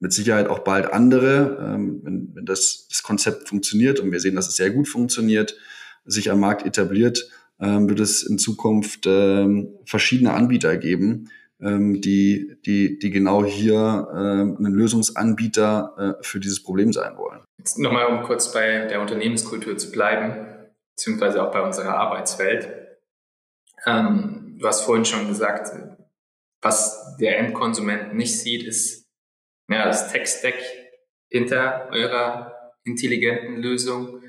mit 0.00 0.12
Sicherheit 0.12 0.48
auch 0.48 0.60
bald 0.60 0.92
andere, 0.92 1.74
ähm, 1.74 2.00
wenn, 2.02 2.30
wenn 2.34 2.46
das, 2.46 2.88
das 2.88 3.02
Konzept 3.02 3.48
funktioniert 3.48 4.00
und 4.00 4.10
wir 4.10 4.20
sehen, 4.20 4.34
dass 4.34 4.48
es 4.48 4.56
sehr 4.56 4.70
gut 4.70 4.88
funktioniert, 4.88 5.56
sich 6.04 6.30
am 6.30 6.40
Markt 6.40 6.66
etabliert, 6.66 7.30
ähm, 7.60 7.88
wird 7.88 8.00
es 8.00 8.22
in 8.22 8.38
Zukunft 8.38 9.06
ähm, 9.06 9.68
verschiedene 9.84 10.32
Anbieter 10.32 10.76
geben, 10.76 11.30
ähm, 11.60 12.00
die, 12.00 12.56
die, 12.64 12.98
die 12.98 13.10
genau 13.10 13.44
hier 13.44 14.08
ähm, 14.12 14.56
einen 14.58 14.74
Lösungsanbieter 14.74 16.16
äh, 16.20 16.24
für 16.24 16.40
dieses 16.40 16.62
Problem 16.62 16.92
sein 16.92 17.16
wollen. 17.16 17.40
Jetzt 17.58 17.78
nochmal, 17.78 18.06
um 18.06 18.22
kurz 18.22 18.52
bei 18.52 18.86
der 18.86 19.00
Unternehmenskultur 19.00 19.76
zu 19.76 19.90
bleiben, 19.92 20.46
beziehungsweise 20.96 21.42
auch 21.42 21.52
bei 21.52 21.60
unserer 21.60 21.96
Arbeitswelt. 21.96 22.68
Ähm, 23.86 24.56
du 24.58 24.66
hast 24.66 24.82
vorhin 24.82 25.04
schon 25.04 25.28
gesagt, 25.28 25.72
was 26.62 27.16
der 27.18 27.38
Endkonsument 27.38 28.14
nicht 28.14 28.38
sieht, 28.38 28.64
ist 28.64 29.06
ja, 29.70 29.86
das 29.86 30.10
Tech-Stack 30.12 30.56
hinter 31.28 31.88
eurer 31.92 32.72
intelligenten 32.84 33.56
Lösung 33.56 34.19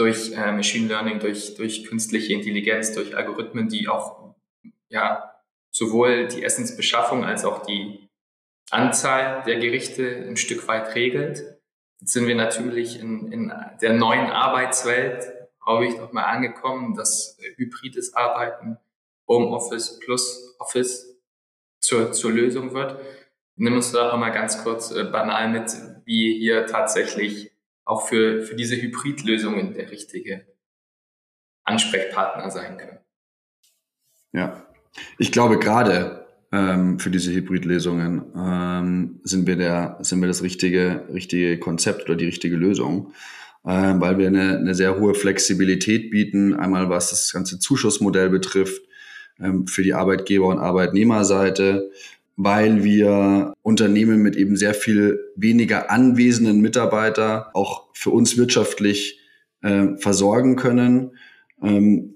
durch 0.00 0.32
äh, 0.32 0.50
Machine 0.52 0.88
Learning, 0.88 1.18
durch, 1.18 1.56
durch 1.56 1.84
künstliche 1.84 2.32
Intelligenz, 2.32 2.92
durch 2.92 3.14
Algorithmen, 3.14 3.68
die 3.68 3.86
auch 3.86 4.34
ja, 4.88 5.34
sowohl 5.70 6.26
die 6.26 6.42
Essensbeschaffung 6.42 7.22
als 7.22 7.44
auch 7.44 7.66
die 7.66 8.08
Anzahl 8.70 9.42
der 9.44 9.58
Gerichte 9.58 10.24
ein 10.26 10.38
Stück 10.38 10.66
weit 10.68 10.94
regelt. 10.94 11.60
Jetzt 12.00 12.12
sind 12.14 12.26
wir 12.26 12.34
natürlich 12.34 12.98
in, 12.98 13.30
in 13.30 13.52
der 13.82 13.92
neuen 13.92 14.30
Arbeitswelt, 14.30 15.30
habe 15.60 15.86
ich 15.86 15.98
noch 15.98 16.12
mal 16.12 16.24
angekommen, 16.24 16.94
dass 16.94 17.38
hybrides 17.56 18.14
Arbeiten, 18.14 18.78
Homeoffice 19.28 19.98
plus 20.00 20.56
Office 20.58 21.14
zur, 21.78 22.12
zur 22.12 22.32
Lösung 22.32 22.72
wird. 22.72 22.98
Nimm 23.56 23.74
uns 23.74 23.92
da 23.92 24.12
auch 24.12 24.16
mal 24.16 24.30
ganz 24.30 24.64
kurz 24.64 24.92
äh, 24.92 25.04
banal 25.04 25.50
mit, 25.50 25.70
wie 26.06 26.38
hier 26.38 26.66
tatsächlich 26.66 27.49
auch 27.90 28.06
für, 28.06 28.42
für 28.42 28.54
diese 28.54 28.76
Hybridlösungen 28.80 29.74
der 29.74 29.90
richtige 29.90 30.46
Ansprechpartner 31.64 32.50
sein 32.50 32.78
können. 32.78 32.98
Ja, 34.32 34.64
ich 35.18 35.32
glaube 35.32 35.58
gerade 35.58 36.26
ähm, 36.52 37.00
für 37.00 37.10
diese 37.10 37.32
Hybridlösungen 37.32 38.22
ähm, 38.36 39.20
sind 39.24 39.46
wir 39.46 39.56
der 39.56 39.98
sind 40.00 40.20
wir 40.20 40.28
das 40.28 40.42
richtige 40.42 41.06
richtige 41.12 41.58
Konzept 41.58 42.04
oder 42.04 42.16
die 42.16 42.26
richtige 42.26 42.56
Lösung, 42.56 43.12
ähm, 43.66 44.00
weil 44.00 44.18
wir 44.18 44.28
eine, 44.28 44.58
eine 44.58 44.74
sehr 44.74 44.98
hohe 44.98 45.14
Flexibilität 45.14 46.10
bieten. 46.10 46.54
Einmal 46.54 46.88
was 46.88 47.10
das 47.10 47.32
ganze 47.32 47.58
Zuschussmodell 47.58 48.30
betrifft 48.30 48.82
ähm, 49.40 49.66
für 49.66 49.82
die 49.82 49.94
Arbeitgeber 49.94 50.46
und 50.46 50.58
Arbeitnehmerseite, 50.58 51.90
weil 52.42 52.84
wir 52.84 53.52
Unternehmen 53.60 54.22
mit 54.22 54.34
eben 54.34 54.56
sehr 54.56 54.72
viel 54.72 55.20
weniger 55.36 55.90
anwesenden 55.90 56.62
Mitarbeiter 56.62 57.50
auch 57.52 57.88
für 57.92 58.08
uns 58.08 58.38
wirtschaftlich 58.38 59.20
äh, 59.60 59.88
versorgen 59.98 60.56
können. 60.56 61.18
Ähm, 61.62 62.14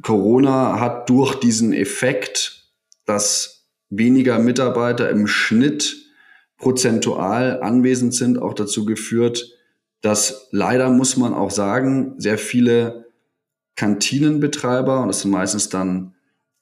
Corona 0.00 0.80
hat 0.80 1.10
durch 1.10 1.34
diesen 1.34 1.74
Effekt, 1.74 2.70
dass 3.04 3.66
weniger 3.90 4.38
Mitarbeiter 4.38 5.10
im 5.10 5.26
Schnitt 5.26 5.94
prozentual 6.56 7.60
anwesend 7.62 8.14
sind, 8.14 8.40
auch 8.40 8.54
dazu 8.54 8.86
geführt, 8.86 9.58
dass 10.00 10.48
leider 10.52 10.88
muss 10.88 11.18
man 11.18 11.34
auch 11.34 11.50
sagen, 11.50 12.14
sehr 12.16 12.38
viele 12.38 13.04
Kantinenbetreiber, 13.76 15.02
und 15.02 15.08
das 15.08 15.20
sind 15.20 15.32
meistens 15.32 15.68
dann 15.68 16.14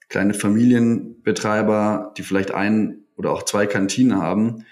kleine 0.09 0.33
Familienbetreiber, 0.33 2.13
die 2.17 2.23
vielleicht 2.23 2.53
ein 2.53 2.99
oder 3.17 3.31
auch 3.31 3.43
zwei 3.43 3.65
Kantinen 3.65 4.17
haben 4.17 4.65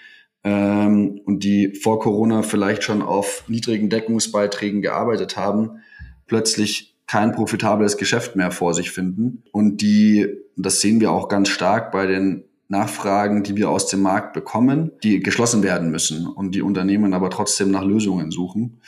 ähm, 0.44 1.20
und 1.24 1.44
die 1.44 1.74
vor 1.74 2.00
Corona 2.00 2.42
vielleicht 2.42 2.84
schon 2.84 3.02
auf 3.02 3.44
niedrigen 3.48 3.90
Deckungsbeiträgen 3.90 4.82
gearbeitet 4.82 5.36
haben, 5.36 5.80
plötzlich 6.26 6.96
kein 7.06 7.32
profitables 7.32 7.96
Geschäft 7.98 8.36
mehr 8.36 8.50
vor 8.50 8.74
sich 8.74 8.90
finden. 8.90 9.42
Und 9.52 9.80
die, 9.80 10.28
das 10.56 10.80
sehen 10.80 11.00
wir 11.00 11.12
auch 11.12 11.28
ganz 11.28 11.48
stark 11.48 11.92
bei 11.92 12.06
den 12.06 12.44
Nachfragen, 12.68 13.44
die 13.44 13.56
wir 13.56 13.70
aus 13.70 13.86
dem 13.86 14.00
Markt 14.00 14.32
bekommen, 14.32 14.90
die 15.04 15.20
geschlossen 15.20 15.62
werden 15.62 15.90
müssen 15.90 16.26
und 16.26 16.54
die 16.54 16.62
Unternehmen 16.62 17.14
aber 17.14 17.30
trotzdem 17.30 17.70
nach 17.70 17.84
Lösungen 17.84 18.32
suchen. 18.32 18.80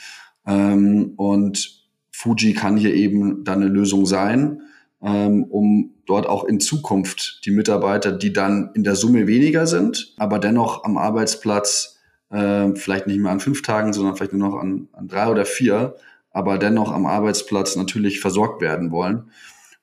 Ähm, 0.46 1.12
und 1.16 1.84
Fuji 2.11 2.54
kann 2.54 2.76
hier 2.76 2.94
eben 2.94 3.44
dann 3.44 3.62
eine 3.62 3.70
Lösung 3.70 4.04
sein, 4.04 4.62
ähm, 5.00 5.44
um 5.44 5.94
dort 6.08 6.26
auch 6.26 6.44
in 6.44 6.60
Zukunft 6.60 7.44
die 7.44 7.50
Mitarbeiter, 7.50 8.12
die 8.12 8.32
dann 8.32 8.70
in 8.74 8.82
der 8.82 8.96
Summe 8.96 9.26
weniger 9.26 9.66
sind, 9.66 10.14
aber 10.16 10.38
dennoch 10.38 10.84
am 10.84 10.96
Arbeitsplatz 10.96 11.98
äh, 12.30 12.74
vielleicht 12.74 13.06
nicht 13.06 13.20
mehr 13.20 13.32
an 13.32 13.40
fünf 13.40 13.62
Tagen, 13.62 13.92
sondern 13.92 14.16
vielleicht 14.16 14.32
nur 14.32 14.48
noch 14.48 14.56
an, 14.56 14.88
an 14.92 15.08
drei 15.08 15.28
oder 15.28 15.44
vier, 15.44 15.96
aber 16.30 16.58
dennoch 16.58 16.92
am 16.92 17.06
Arbeitsplatz 17.06 17.76
natürlich 17.76 18.20
versorgt 18.20 18.60
werden 18.60 18.90
wollen. 18.90 19.30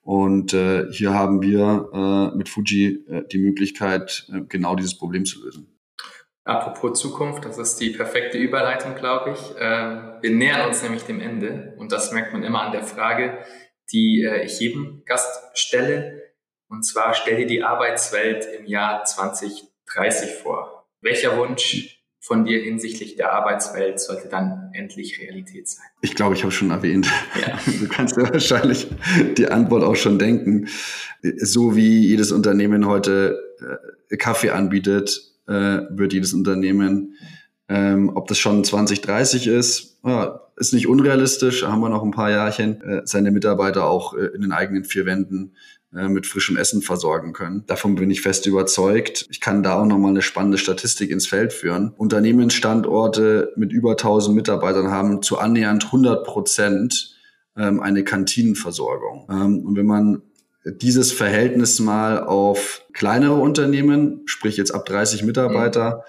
Und 0.01 0.53
äh, 0.53 0.91
hier 0.91 1.13
haben 1.13 1.41
wir 1.41 1.89
äh, 1.93 2.38
mit 2.38 2.47
Fuji 2.49 3.05
äh, 3.07 3.23
die 3.31 3.39
Möglichkeit, 3.39 4.27
äh, 4.31 4.41
genau 4.47 4.75
dieses 4.75 4.97
Problem 4.97 5.25
zu 5.25 5.43
lösen. 5.43 5.67
Apropos 6.43 6.99
Zukunft, 6.99 7.43
das 7.43 7.57
ist 7.57 7.77
die 7.77 7.89
perfekte 7.89 8.38
Überleitung, 8.38 8.93
glaube 8.93 9.32
ich. 9.32 9.57
Äh, 9.57 10.21
wir 10.21 10.30
nähern 10.30 10.67
uns 10.67 10.84
nämlich 10.84 11.03
dem 11.03 11.19
Ende 11.19 11.73
und 11.80 11.91
das 11.91 12.11
merkt 12.11 12.34
man 12.34 12.43
immer 12.43 12.61
an 12.61 12.71
der 12.71 12.84
Frage, 12.84 13.39
die 13.91 14.23
äh, 14.23 14.45
ich 14.45 14.59
jedem 14.59 15.01
Gast 15.05 15.41
stelle. 15.55 16.14
Und 16.76 16.84
zwar 16.84 17.13
stell 17.13 17.38
dir 17.38 17.47
die 17.47 17.63
Arbeitswelt 17.63 18.45
im 18.59 18.65
Jahr 18.65 19.05
2030 19.05 20.30
vor. 20.43 20.86
Welcher 21.01 21.38
Wunsch 21.38 22.01
von 22.19 22.43
dir 22.43 22.61
hinsichtlich 22.61 23.15
der 23.15 23.32
Arbeitswelt 23.32 24.01
sollte 24.01 24.28
dann 24.28 24.71
endlich 24.73 25.21
Realität 25.21 25.69
sein? 25.69 25.86
Ich 26.01 26.15
glaube, 26.15 26.36
ich 26.36 26.43
habe 26.43 26.51
schon 26.51 26.71
erwähnt. 26.71 27.09
Ja. 27.39 27.57
Du 27.80 27.88
kannst 27.88 28.17
ja 28.17 28.30
wahrscheinlich 28.30 28.88
die 29.38 29.47
Antwort 29.47 29.84
auch 29.84 29.95
schon 29.95 30.19
denken. 30.19 30.67
So 31.38 31.78
wie 31.78 32.07
jedes 32.07 32.34
Unternehmen 32.34 32.86
heute 32.88 33.39
äh, 34.11 34.17
Kaffee 34.17 34.49
anbietet, 34.49 35.21
äh, 35.47 35.80
wird 35.89 36.11
jedes 36.11 36.34
Unternehmen, 36.34 37.15
ähm, 37.69 38.11
ob 38.13 38.28
das 38.28 38.38
schon 38.38 38.65
2030 38.65 39.47
ist, 39.47 39.97
ist 40.57 40.73
nicht 40.73 40.88
unrealistisch, 40.88 41.63
haben 41.63 41.80
wir 41.80 41.89
noch 41.89 42.03
ein 42.03 42.11
paar 42.11 42.32
Jahrchen, 42.32 42.82
äh, 42.82 43.01
seine 43.05 43.32
Mitarbeiter 43.32 43.86
auch 43.86 44.13
in 44.13 44.41
den 44.41 44.51
eigenen 44.51 44.84
vier 44.84 45.05
Wänden 45.05 45.53
mit 45.96 46.28
frischem 46.28 46.58
Essen 46.58 46.82
versorgen 46.82 47.34
können. 47.34 47.64
Davon 47.68 47.96
bin 47.96 48.12
ich 48.12 48.22
fest 48.22 48.46
überzeugt. 48.46 49.26
Ich 49.30 49.39
kann 49.39 49.64
da 49.64 49.80
auch 49.80 49.86
nochmal 49.86 50.12
eine 50.12 50.22
spannende 50.22 50.58
Statistik 50.58 51.10
ins 51.10 51.28
Feld 51.28 51.54
führen. 51.54 51.93
Unternehmensstandorte 51.96 53.54
mit 53.56 53.72
über 53.72 53.91
1000 53.91 54.36
Mitarbeitern 54.36 54.91
haben 54.91 55.22
zu 55.22 55.38
annähernd 55.38 55.86
100 55.86 56.26
Prozent 56.26 57.16
ähm, 57.58 57.80
eine 57.80 58.04
Kantinenversorgung. 58.04 59.28
Ähm, 59.30 59.66
und 59.66 59.76
wenn 59.78 59.86
man 59.86 60.22
dieses 60.66 61.12
Verhältnis 61.12 61.80
mal 61.80 62.24
auf 62.24 62.82
kleinere 62.93 63.36
Unternehmen, 63.36 64.24
sprich 64.26 64.58
jetzt 64.58 64.72
ab 64.72 64.86
30 64.86 65.24
Mitarbeiter, 65.24 66.04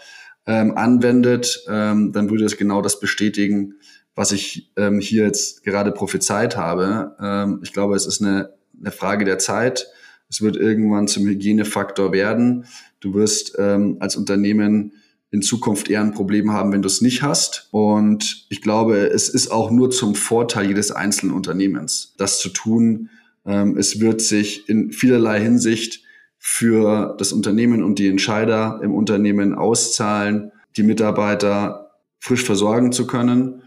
ähm, 0.47 0.77
anwendet, 0.77 1.65
dann 1.67 2.31
würde 2.31 2.45
es 2.45 2.57
genau 2.57 2.81
das 2.81 3.01
bestätigen, 3.01 3.75
was 4.17 4.33
ich 4.33 4.73
ähm, 4.77 4.99
hier 4.99 5.25
jetzt 5.25 5.63
gerade 5.63 5.93
prophezeit 5.93 6.57
habe. 6.57 7.15
Ähm, 7.21 7.61
ich 7.63 7.73
glaube, 7.73 7.95
es 7.95 8.07
ist 8.07 8.23
eine, 8.23 8.51
eine 8.81 8.93
Frage 8.93 9.25
der 9.25 9.39
Zeit. 9.39 9.89
Es 10.29 10.41
wird 10.43 10.57
irgendwann 10.57 11.09
zum 11.09 11.27
Hygienefaktor 11.27 12.13
werden. 12.13 12.67
Du 13.01 13.15
wirst 13.15 13.57
ähm, 13.59 13.97
als 14.01 14.17
Unternehmen 14.17 14.93
in 15.31 15.43
Zukunft 15.43 15.91
eher 15.91 16.01
ein 16.01 16.13
Problem 16.13 16.53
haben, 16.53 16.73
wenn 16.73 16.83
du 16.83 16.87
es 16.87 17.01
nicht 17.01 17.23
hast. 17.23 17.69
Und 17.71 18.47
ich 18.49 18.63
glaube, 18.63 18.97
es 18.97 19.29
ist 19.29 19.51
auch 19.51 19.71
nur 19.71 19.91
zum 19.91 20.15
Vorteil 20.15 20.67
jedes 20.69 20.91
einzelnen 20.91 21.35
Unternehmens, 21.35 22.15
das 22.17 22.39
zu 22.39 22.49
tun. 22.49 23.11
Ähm, 23.45 23.77
es 23.77 24.01
wird 24.01 24.21
sich 24.21 24.69
in 24.69 24.93
vielerlei 24.93 25.41
Hinsicht 25.41 26.03
für 26.39 27.15
das 27.19 27.33
Unternehmen 27.33 27.83
und 27.83 27.99
die 27.99 28.09
Entscheider 28.09 28.81
im 28.83 28.95
Unternehmen 28.95 29.55
auszahlen, 29.55 30.53
die 30.77 30.85
Mitarbeiter 30.85 31.91
frisch 32.19 32.45
versorgen 32.45 32.93
zu 32.93 33.07
können. 33.07 33.63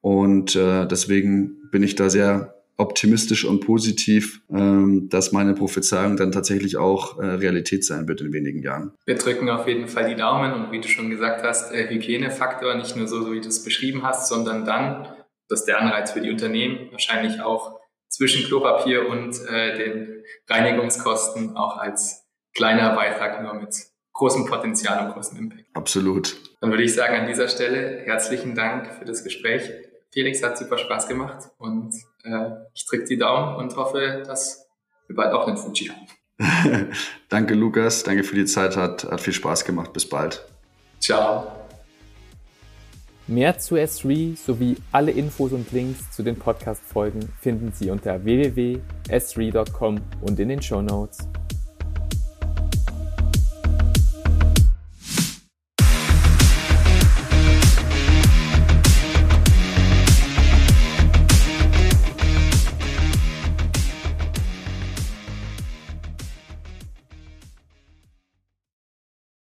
Und 0.00 0.56
äh, 0.56 0.86
deswegen 0.86 1.70
bin 1.70 1.82
ich 1.82 1.94
da 1.94 2.10
sehr 2.10 2.54
optimistisch 2.76 3.44
und 3.44 3.60
positiv, 3.60 4.40
ähm, 4.50 5.08
dass 5.08 5.32
meine 5.32 5.54
Prophezeiung 5.54 6.16
dann 6.16 6.32
tatsächlich 6.32 6.76
auch 6.76 7.18
äh, 7.18 7.26
Realität 7.26 7.84
sein 7.84 8.08
wird 8.08 8.20
in 8.20 8.32
wenigen 8.32 8.62
Jahren. 8.62 8.92
Wir 9.06 9.16
drücken 9.16 9.48
auf 9.48 9.68
jeden 9.68 9.88
Fall 9.88 10.08
die 10.08 10.16
Daumen 10.16 10.52
und 10.52 10.72
wie 10.72 10.80
du 10.80 10.88
schon 10.88 11.10
gesagt 11.10 11.44
hast, 11.44 11.72
äh, 11.72 11.88
Hygienefaktor 11.88 12.74
nicht 12.74 12.96
nur 12.96 13.06
so, 13.06 13.22
so 13.22 13.32
wie 13.32 13.40
du 13.40 13.48
es 13.48 13.62
beschrieben 13.62 14.02
hast, 14.02 14.28
sondern 14.28 14.64
dann, 14.64 15.06
das 15.48 15.60
ist 15.60 15.66
der 15.66 15.80
Anreiz 15.80 16.10
für 16.10 16.20
die 16.20 16.30
Unternehmen, 16.30 16.90
wahrscheinlich 16.90 17.40
auch 17.40 17.80
zwischen 18.08 18.44
Klopapier 18.44 19.08
und 19.08 19.36
äh, 19.48 19.76
den 19.76 20.24
Reinigungskosten 20.48 21.56
auch 21.56 21.76
als 21.76 22.24
kleiner 22.54 22.94
Beitrag 22.94 23.42
nur 23.42 23.54
mit 23.54 23.74
großem 24.12 24.46
Potenzial 24.46 25.06
und 25.06 25.12
großem 25.12 25.38
Impact. 25.38 25.64
Absolut. 25.74 26.36
Dann 26.60 26.70
würde 26.70 26.84
ich 26.84 26.94
sagen, 26.94 27.16
an 27.16 27.26
dieser 27.26 27.48
Stelle 27.48 28.02
herzlichen 28.04 28.54
Dank 28.54 28.94
für 28.94 29.04
das 29.04 29.24
Gespräch. 29.24 29.70
Felix 30.12 30.42
hat 30.42 30.56
super 30.56 30.78
Spaß 30.78 31.08
gemacht 31.08 31.50
und 31.58 31.92
ich 32.72 32.86
drücke 32.86 33.04
die 33.04 33.18
Daumen 33.18 33.56
und 33.56 33.76
hoffe, 33.76 34.22
dass 34.26 34.66
wir 35.06 35.16
bald 35.16 35.32
auch 35.32 35.46
einen 35.46 35.56
Fuji 35.56 35.88
haben. 35.88 36.06
danke, 37.28 37.54
Lukas. 37.54 38.02
Danke 38.02 38.24
für 38.24 38.34
die 38.34 38.44
Zeit. 38.44 38.76
Hat, 38.76 39.04
hat 39.04 39.20
viel 39.20 39.32
Spaß 39.32 39.64
gemacht. 39.64 39.92
Bis 39.92 40.08
bald. 40.08 40.44
Ciao. 41.00 41.52
Mehr 43.26 43.58
zu 43.58 43.76
S3 43.76 44.36
sowie 44.36 44.76
alle 44.92 45.10
Infos 45.10 45.52
und 45.52 45.72
Links 45.72 46.10
zu 46.10 46.22
den 46.22 46.36
Podcast-Folgen 46.36 47.26
finden 47.40 47.72
Sie 47.72 47.90
unter 47.90 48.22
www.s3.com 48.22 50.00
und 50.20 50.38
in 50.40 50.48
den 50.50 50.60
Show 50.60 50.82
Notes. 50.82 51.18